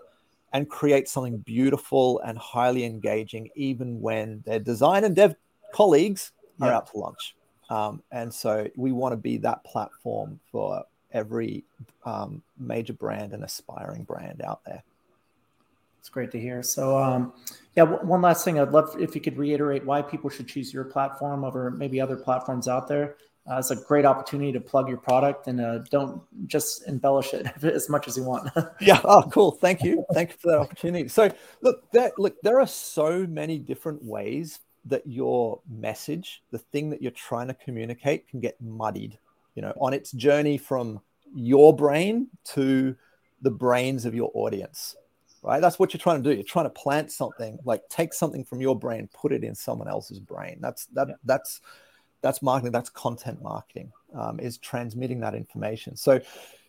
and 0.53 0.69
create 0.69 1.09
something 1.09 1.39
beautiful 1.39 2.21
and 2.21 2.39
highly 2.39 2.85
engaging 2.85 3.51
even 3.55 4.01
when 4.01 4.43
their 4.47 4.59
design 4.59 5.05
and 5.05 5.17
dev 5.17 5.35
colleagues 5.73 6.33
are 6.61 6.73
out 6.73 6.91
to 6.91 6.99
lunch. 6.99 7.37
Um, 7.69 8.03
and 8.13 8.33
so 8.33 8.67
we 8.77 8.93
want 8.93 9.13
to 9.13 9.17
be 9.17 9.37
that 9.39 9.65
platform 9.65 10.41
for 10.51 10.85
every 11.13 11.65
um, 12.05 12.43
major 12.59 12.93
brand 12.93 13.33
and 13.33 13.45
aspiring 13.45 14.05
brand 14.05 14.41
out 14.41 14.61
there. 14.65 14.83
It's 15.99 16.09
great 16.09 16.31
to 16.31 16.41
hear. 16.41 16.63
So 16.63 16.97
um, 16.97 17.33
yeah 17.77 17.85
one 17.85 18.23
last 18.23 18.45
thing 18.45 18.59
i'd 18.59 18.73
love 18.73 18.97
if 18.99 19.15
you 19.15 19.21
could 19.21 19.37
reiterate 19.37 19.85
why 19.85 20.03
people 20.03 20.29
should 20.29 20.49
choose 20.49 20.75
your 20.75 20.85
platform 20.85 21.45
over 21.45 21.71
maybe 21.71 22.01
other 22.01 22.17
platforms 22.17 22.67
out 22.67 22.89
there 22.89 23.17
uh, 23.51 23.59
it's 23.59 23.71
a 23.71 23.77
great 23.77 24.05
opportunity 24.05 24.53
to 24.53 24.61
plug 24.61 24.89
your 24.89 24.99
product 24.99 25.47
and 25.47 25.61
uh, 25.61 25.79
don't 25.91 26.21
just 26.49 26.87
embellish 26.89 27.33
it 27.33 27.47
as 27.63 27.89
much 27.89 28.09
as 28.09 28.17
you 28.17 28.25
want. 28.25 28.51
yeah. 28.81 29.01
Oh, 29.05 29.23
cool. 29.31 29.53
Thank 29.53 29.83
you. 29.83 30.05
Thank 30.13 30.31
you 30.31 30.37
for 30.39 30.51
that 30.51 30.59
opportunity. 30.59 31.09
So 31.09 31.33
look, 31.63 31.91
there, 31.93 32.13
look, 32.19 32.37
there 32.43 32.61
are 32.61 32.67
so 32.67 33.27
many 33.27 33.59
different 33.59 34.03
ways 34.03 34.59
that 34.87 35.07
your 35.07 35.61
message, 35.69 36.43
the 36.51 36.59
thing 36.59 36.91
that 36.91 37.03
you're 37.03 37.11
trying 37.13 37.49
to 37.49 37.55
communicate, 37.55 38.29
can 38.29 38.41
get 38.41 38.61
muddied. 38.61 39.19
You 39.55 39.63
know, 39.63 39.73
on 39.81 39.95
its 39.95 40.13
journey 40.13 40.59
from 40.59 41.01
your 41.35 41.75
brain 41.75 42.29
to 42.53 42.95
the 43.41 43.51
brains 43.51 44.05
of 44.05 44.15
your 44.15 44.31
audience. 44.35 44.97
Right. 45.43 45.61
That's 45.61 45.79
what 45.79 45.95
you're 45.95 46.01
trying 46.01 46.23
to 46.23 46.29
do. 46.29 46.35
You're 46.35 46.45
trying 46.45 46.67
to 46.67 46.71
plant 46.71 47.13
something, 47.13 47.59
like 47.65 47.89
take 47.89 48.13
something 48.13 48.45
from 48.45 48.61
your 48.61 48.77
brain, 48.77 49.09
put 49.15 49.33
it 49.33 49.45
in 49.45 49.55
someone 49.55 49.89
else's 49.89 50.19
brain. 50.19 50.59
That's 50.61 50.87
that. 50.87 51.09
Yeah. 51.09 51.15
That's 51.25 51.61
that's 52.23 52.43
marketing 52.43 52.73
that's 52.73 52.91
content 52.91 53.43
marketing 53.43 53.93
um, 54.15 54.41
is 54.41 54.59
transmitting 54.59 55.21
that 55.21 55.35
information. 55.35 55.97
So 55.97 56.21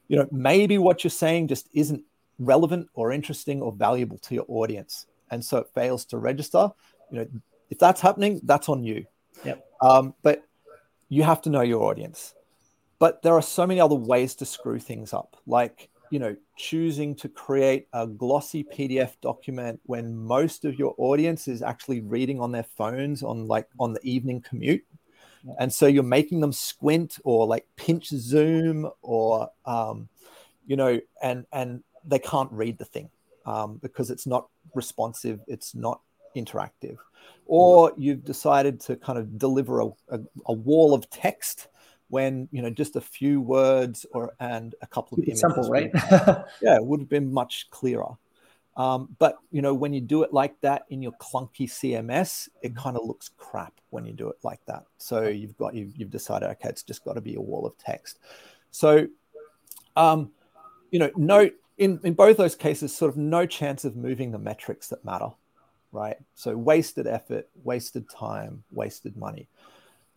you 0.07 0.17
know 0.17 0.27
maybe 0.31 0.77
what 0.77 1.03
you're 1.03 1.11
saying 1.11 1.47
just 1.47 1.69
isn't 1.73 2.03
relevant 2.39 2.87
or 2.93 3.11
interesting 3.11 3.61
or 3.61 3.71
valuable 3.71 4.17
to 4.19 4.35
your 4.35 4.45
audience 4.47 5.07
and 5.31 5.43
so 5.43 5.57
it 5.57 5.67
fails 5.73 6.05
to 6.05 6.17
register. 6.17 6.69
You 7.11 7.19
know 7.19 7.27
if 7.69 7.79
that's 7.79 8.01
happening 8.01 8.39
that's 8.43 8.69
on 8.69 8.83
you. 8.83 9.05
Yep. 9.43 9.65
Um, 9.81 10.13
but 10.23 10.43
you 11.09 11.23
have 11.23 11.41
to 11.43 11.49
know 11.49 11.61
your 11.61 11.83
audience. 11.83 12.33
But 12.99 13.21
there 13.21 13.33
are 13.33 13.41
so 13.41 13.67
many 13.67 13.79
other 13.79 13.95
ways 13.95 14.33
to 14.35 14.45
screw 14.45 14.79
things 14.79 15.13
up 15.13 15.37
like 15.45 15.89
you 16.09 16.19
know 16.19 16.35
choosing 16.55 17.15
to 17.15 17.29
create 17.29 17.87
a 17.93 18.07
glossy 18.07 18.63
pdf 18.63 19.11
document 19.21 19.79
when 19.83 20.15
most 20.15 20.65
of 20.65 20.77
your 20.79 20.95
audience 20.97 21.47
is 21.47 21.61
actually 21.61 22.01
reading 22.01 22.39
on 22.39 22.51
their 22.51 22.63
phones 22.63 23.23
on 23.23 23.47
like 23.47 23.67
on 23.79 23.93
the 23.93 23.99
evening 24.03 24.41
commute 24.41 24.83
and 25.59 25.73
so 25.73 25.87
you're 25.87 26.03
making 26.03 26.39
them 26.39 26.51
squint 26.51 27.19
or 27.23 27.45
like 27.45 27.65
pinch 27.75 28.07
zoom 28.09 28.89
or 29.01 29.49
um, 29.65 30.09
you 30.65 30.75
know 30.75 30.99
and 31.21 31.45
and 31.51 31.83
they 32.05 32.19
can't 32.19 32.51
read 32.51 32.77
the 32.77 32.85
thing 32.85 33.09
um, 33.45 33.79
because 33.81 34.09
it's 34.09 34.27
not 34.27 34.47
responsive, 34.75 35.39
it's 35.47 35.73
not 35.73 36.01
interactive, 36.35 36.97
or 37.45 37.93
you've 37.97 38.23
decided 38.23 38.79
to 38.81 38.95
kind 38.95 39.17
of 39.17 39.37
deliver 39.37 39.81
a, 39.81 39.87
a, 40.09 40.19
a 40.47 40.53
wall 40.53 40.93
of 40.93 41.09
text 41.09 41.67
when 42.09 42.47
you 42.51 42.61
know 42.61 42.69
just 42.69 42.95
a 42.95 43.01
few 43.01 43.41
words 43.41 44.05
or 44.13 44.33
and 44.39 44.75
a 44.81 44.87
couple 44.87 45.17
of 45.17 45.23
images 45.25 45.41
simple 45.41 45.69
right? 45.69 45.91
yeah 46.61 46.75
it 46.75 46.85
would 46.85 47.01
have 47.01 47.09
been 47.09 47.33
much 47.33 47.69
clearer 47.69 48.15
um, 48.77 49.09
but 49.19 49.39
you 49.51 49.61
know 49.61 49.73
when 49.73 49.91
you 49.91 49.99
do 49.99 50.23
it 50.23 50.31
like 50.31 50.59
that 50.61 50.85
in 50.89 51.01
your 51.01 51.11
clunky 51.13 51.67
cms 51.67 52.47
it 52.61 52.75
kind 52.75 52.95
of 52.95 53.05
looks 53.05 53.29
crap 53.37 53.73
when 53.89 54.05
you 54.05 54.13
do 54.13 54.29
it 54.29 54.37
like 54.43 54.63
that. 54.65 54.83
So 54.97 55.27
you've 55.27 55.57
got 55.57 55.73
you've, 55.73 55.95
you've 55.95 56.09
decided 56.09 56.49
okay 56.51 56.69
it's 56.69 56.83
just 56.83 57.03
got 57.03 57.13
to 57.13 57.21
be 57.21 57.35
a 57.35 57.41
wall 57.41 57.65
of 57.65 57.77
text. 57.77 58.19
So 58.71 59.07
um, 59.95 60.31
you 60.91 60.99
know 60.99 61.11
no, 61.15 61.49
in, 61.77 61.99
in 62.03 62.13
both 62.13 62.37
those 62.37 62.55
cases 62.55 62.95
sort 62.95 63.11
of 63.11 63.17
no 63.17 63.45
chance 63.45 63.83
of 63.83 63.95
moving 63.95 64.31
the 64.31 64.39
metrics 64.39 64.87
that 64.89 65.03
matter 65.03 65.29
right? 65.91 66.17
So 66.35 66.55
wasted 66.55 67.07
effort 67.07 67.49
wasted 67.63 68.09
time 68.09 68.63
wasted 68.71 69.15
money. 69.17 69.47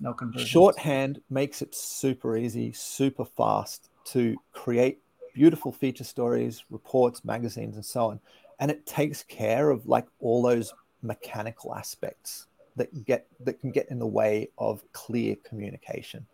No 0.00 0.14
conversion. 0.14 0.46
Shorthand 0.46 1.20
makes 1.28 1.62
it 1.62 1.74
super 1.74 2.36
easy, 2.36 2.72
super 2.72 3.24
fast 3.24 3.90
to 4.06 4.36
create 4.52 5.00
beautiful 5.34 5.72
feature 5.72 6.04
stories, 6.04 6.64
reports, 6.70 7.24
magazines, 7.24 7.76
and 7.76 7.84
so 7.84 8.06
on. 8.06 8.20
And 8.60 8.70
it 8.70 8.86
takes 8.86 9.24
care 9.24 9.70
of 9.70 9.86
like 9.86 10.06
all 10.20 10.42
those 10.42 10.72
mechanical 11.02 11.74
aspects 11.74 12.46
that 12.76 13.04
get 13.04 13.26
that 13.40 13.60
can 13.60 13.70
get 13.70 13.90
in 13.90 13.98
the 13.98 14.06
way 14.06 14.48
of 14.58 14.84
clear 14.92 15.36
communication. 15.42 16.26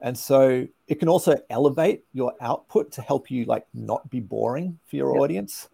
And 0.00 0.16
so 0.16 0.66
it 0.88 0.98
can 0.98 1.08
also 1.08 1.36
elevate 1.50 2.04
your 2.14 2.32
output 2.40 2.90
to 2.92 3.02
help 3.02 3.30
you 3.30 3.44
like 3.44 3.66
not 3.74 4.08
be 4.10 4.20
boring 4.20 4.78
for 4.86 4.96
your 4.96 5.12
yep. 5.14 5.22
audience 5.22 5.68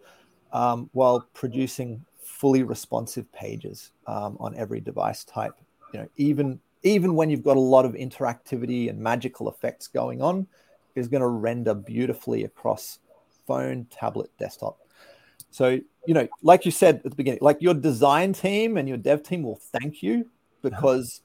um, 0.51 0.89
while 0.91 1.25
producing 1.33 2.03
fully 2.21 2.63
responsive 2.63 3.31
pages 3.31 3.91
um, 4.05 4.35
on 4.39 4.55
every 4.55 4.81
device 4.81 5.23
type. 5.23 5.55
You 5.93 6.01
know, 6.01 6.09
even 6.17 6.59
even 6.83 7.15
when 7.15 7.29
you've 7.29 7.43
got 7.43 7.57
a 7.57 7.61
lot 7.61 7.85
of 7.85 7.93
interactivity 7.93 8.89
and 8.89 8.99
magical 8.99 9.49
effects 9.49 9.87
going 9.87 10.21
on, 10.21 10.45
is 10.95 11.07
going 11.07 11.21
to 11.21 11.27
render 11.27 11.73
beautifully 11.73 12.43
across 12.43 12.99
phone, 13.45 13.87
tablet, 13.89 14.29
desktop. 14.37 14.77
So, 15.51 15.79
you 16.05 16.13
know, 16.13 16.27
like 16.41 16.65
you 16.65 16.71
said 16.71 16.97
at 16.97 17.03
the 17.03 17.15
beginning, 17.15 17.39
like 17.41 17.61
your 17.61 17.73
design 17.73 18.33
team 18.33 18.77
and 18.77 18.87
your 18.87 18.97
dev 18.97 19.23
team 19.23 19.43
will 19.43 19.59
thank 19.79 20.03
you 20.03 20.29
because, 20.61 21.21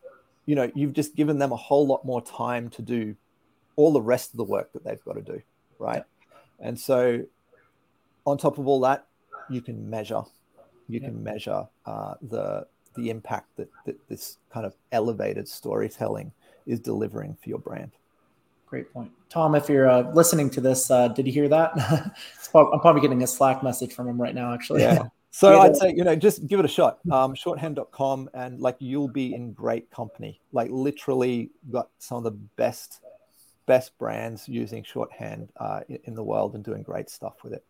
you 0.47 0.55
know, 0.55 0.71
you've 0.75 0.93
just 0.93 1.15
given 1.17 1.39
them 1.39 1.53
a 1.53 1.57
whole 1.57 1.87
lot 1.87 2.05
more 2.05 2.23
time 2.23 2.69
to 2.71 2.83
do 2.83 3.15
all 3.77 3.93
the 3.93 4.01
rest 4.01 4.33
of 4.33 4.37
the 4.37 4.45
work 4.45 4.73
that 4.73 4.85
they've 4.85 5.03
got 5.05 5.15
to 5.15 5.23
do. 5.23 5.43
Right. 5.79 6.05
And 6.61 6.79
so, 6.79 7.25
on 8.25 8.39
top 8.39 8.59
of 8.59 8.69
all 8.69 8.81
that, 8.81 9.07
you 9.51 9.61
can 9.61 9.89
measure, 9.91 10.23
you 10.89 11.01
yeah. 11.01 11.09
can 11.09 11.23
measure 11.23 11.67
uh, 11.87 12.15
the 12.23 12.67
the 12.95 13.11
impact 13.11 13.49
that, 13.57 13.69
that 13.87 13.97
this 14.09 14.39
kind 14.53 14.67
of 14.67 14.75
elevated 14.93 15.49
storytelling 15.49 16.31
is 16.67 16.79
delivering 16.79 17.37
for 17.43 17.49
your 17.49 17.59
brand. 17.59 17.91
Great 18.73 18.91
point. 18.91 19.11
Tom, 19.29 19.55
if 19.55 19.69
you're 19.69 19.87
uh, 19.87 20.11
listening 20.15 20.49
to 20.49 20.59
this, 20.59 20.91
uh, 20.91 21.09
did 21.09 21.27
you 21.27 21.33
hear 21.33 21.47
that? 21.47 21.75
I'm 22.55 22.81
probably 22.81 23.03
getting 23.03 23.23
a 23.23 23.27
Slack 23.27 23.63
message 23.63 23.93
from 23.93 24.09
him 24.09 24.19
right 24.19 24.35
now, 24.35 24.55
actually. 24.55 24.81
Yeah. 24.81 25.09
So 25.35 25.61
I'd 25.61 25.75
say, 25.77 25.95
you 25.97 26.05
know, 26.05 26.15
just 26.15 26.47
give 26.47 26.59
it 26.59 26.67
a 26.67 26.69
shot. 26.69 26.99
Um, 27.11 27.35
shorthand.com 27.35 28.29
and 28.35 28.61
like 28.61 28.77
you'll 28.81 29.09
be 29.09 29.33
in 29.35 29.55
great 29.55 29.91
company. 29.91 30.43
Like 30.53 30.71
literally 30.71 31.51
got 31.71 31.89
some 31.99 32.19
of 32.19 32.25
the 32.25 32.33
best, 32.33 33.01
best 33.65 33.97
brands 33.97 34.47
using 34.47 34.85
shorthand 34.85 35.49
uh, 35.57 35.81
in 36.05 36.15
the 36.15 36.23
world 36.23 36.55
and 36.55 36.63
doing 36.63 36.83
great 36.83 37.09
stuff 37.09 37.43
with 37.43 37.55
it. 37.55 37.65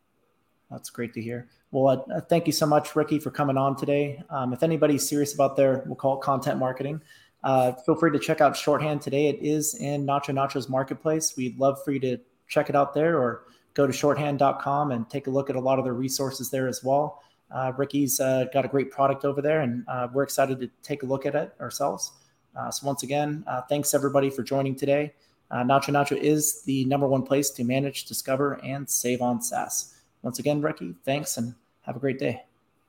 That's 0.73 0.91
great 0.91 1.15
to 1.15 1.23
hear. 1.23 1.49
Well, 1.71 2.05
uh, 2.13 2.21
thank 2.23 2.47
you 2.47 2.53
so 2.53 2.67
much, 2.67 2.97
Ricky, 2.97 3.21
for 3.21 3.31
coming 3.31 3.57
on 3.57 3.77
today. 3.77 4.21
Um, 4.29 4.53
if 4.53 4.65
anybody's 4.65 5.09
serious 5.09 5.33
about 5.33 5.57
their, 5.57 5.85
we'll 5.87 5.95
call 5.95 6.19
it 6.19 6.23
content 6.23 6.59
marketing, 6.59 7.01
uh, 7.45 7.73
feel 7.73 7.95
free 7.95 8.11
to 8.13 8.19
check 8.19 8.41
out 8.41 8.57
Shorthand 8.57 9.03
today. 9.03 9.29
It 9.29 9.39
is 9.41 9.75
in 9.75 10.07
Nacho 10.07 10.35
Nacho's 10.35 10.69
marketplace. 10.69 11.37
We'd 11.37 11.59
love 11.59 11.83
for 11.85 11.93
you 11.93 12.01
to 12.01 12.19
check 12.49 12.69
it 12.69 12.77
out 12.77 12.95
there 12.95 13.19
or 13.19 13.45
go 13.75 13.87
to 13.87 13.93
shorthand.com 13.93 14.93
and 14.93 15.09
take 15.09 15.27
a 15.27 15.31
look 15.31 15.51
at 15.51 15.57
a 15.57 15.61
lot 15.61 15.79
of 15.79 15.85
their 15.85 15.95
resources 15.95 16.51
there 16.51 16.69
as 16.69 16.85
well. 16.85 17.23
Uh, 17.51 17.73
Ricky's 17.77 18.21
uh, 18.21 18.47
got 18.53 18.65
a 18.65 18.69
great 18.69 18.91
product 18.91 19.25
over 19.25 19.43
there, 19.43 19.61
and 19.61 19.85
uh, 19.89 20.09
we're 20.13 20.23
excited 20.23 20.59
to 20.61 20.71
take 20.83 21.03
a 21.03 21.07
look 21.07 21.27
at 21.27 21.35
it 21.35 21.55
ourselves. 21.61 22.13
Uh, 22.57 22.71
so, 22.71 22.87
once 22.87 23.03
again, 23.03 23.45
thanks 23.69 23.95
everybody 23.95 24.31
for 24.31 24.43
joining 24.43 24.75
today. 24.75 25.13
Nacho 25.53 25.91
Nacho 25.91 26.17
is 26.17 26.63
the 26.63 26.87
number 26.87 27.07
one 27.07 27.23
place 27.23 27.51
to 27.51 27.65
manage, 27.65 28.07
discover, 28.07 28.55
and 28.65 28.89
save 28.89 29.21
on 29.21 29.43
SaaS. 29.43 29.95
Once 30.23 30.39
again, 30.39 30.63
Ricky, 30.63 30.95
thanks 31.05 31.37
and 31.37 31.55
have 31.83 31.97
a 31.97 31.99
great 31.99 32.19
day. 32.19 32.43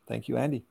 Thank 0.07 0.29
you, 0.29 0.37
Andy. 0.37 0.63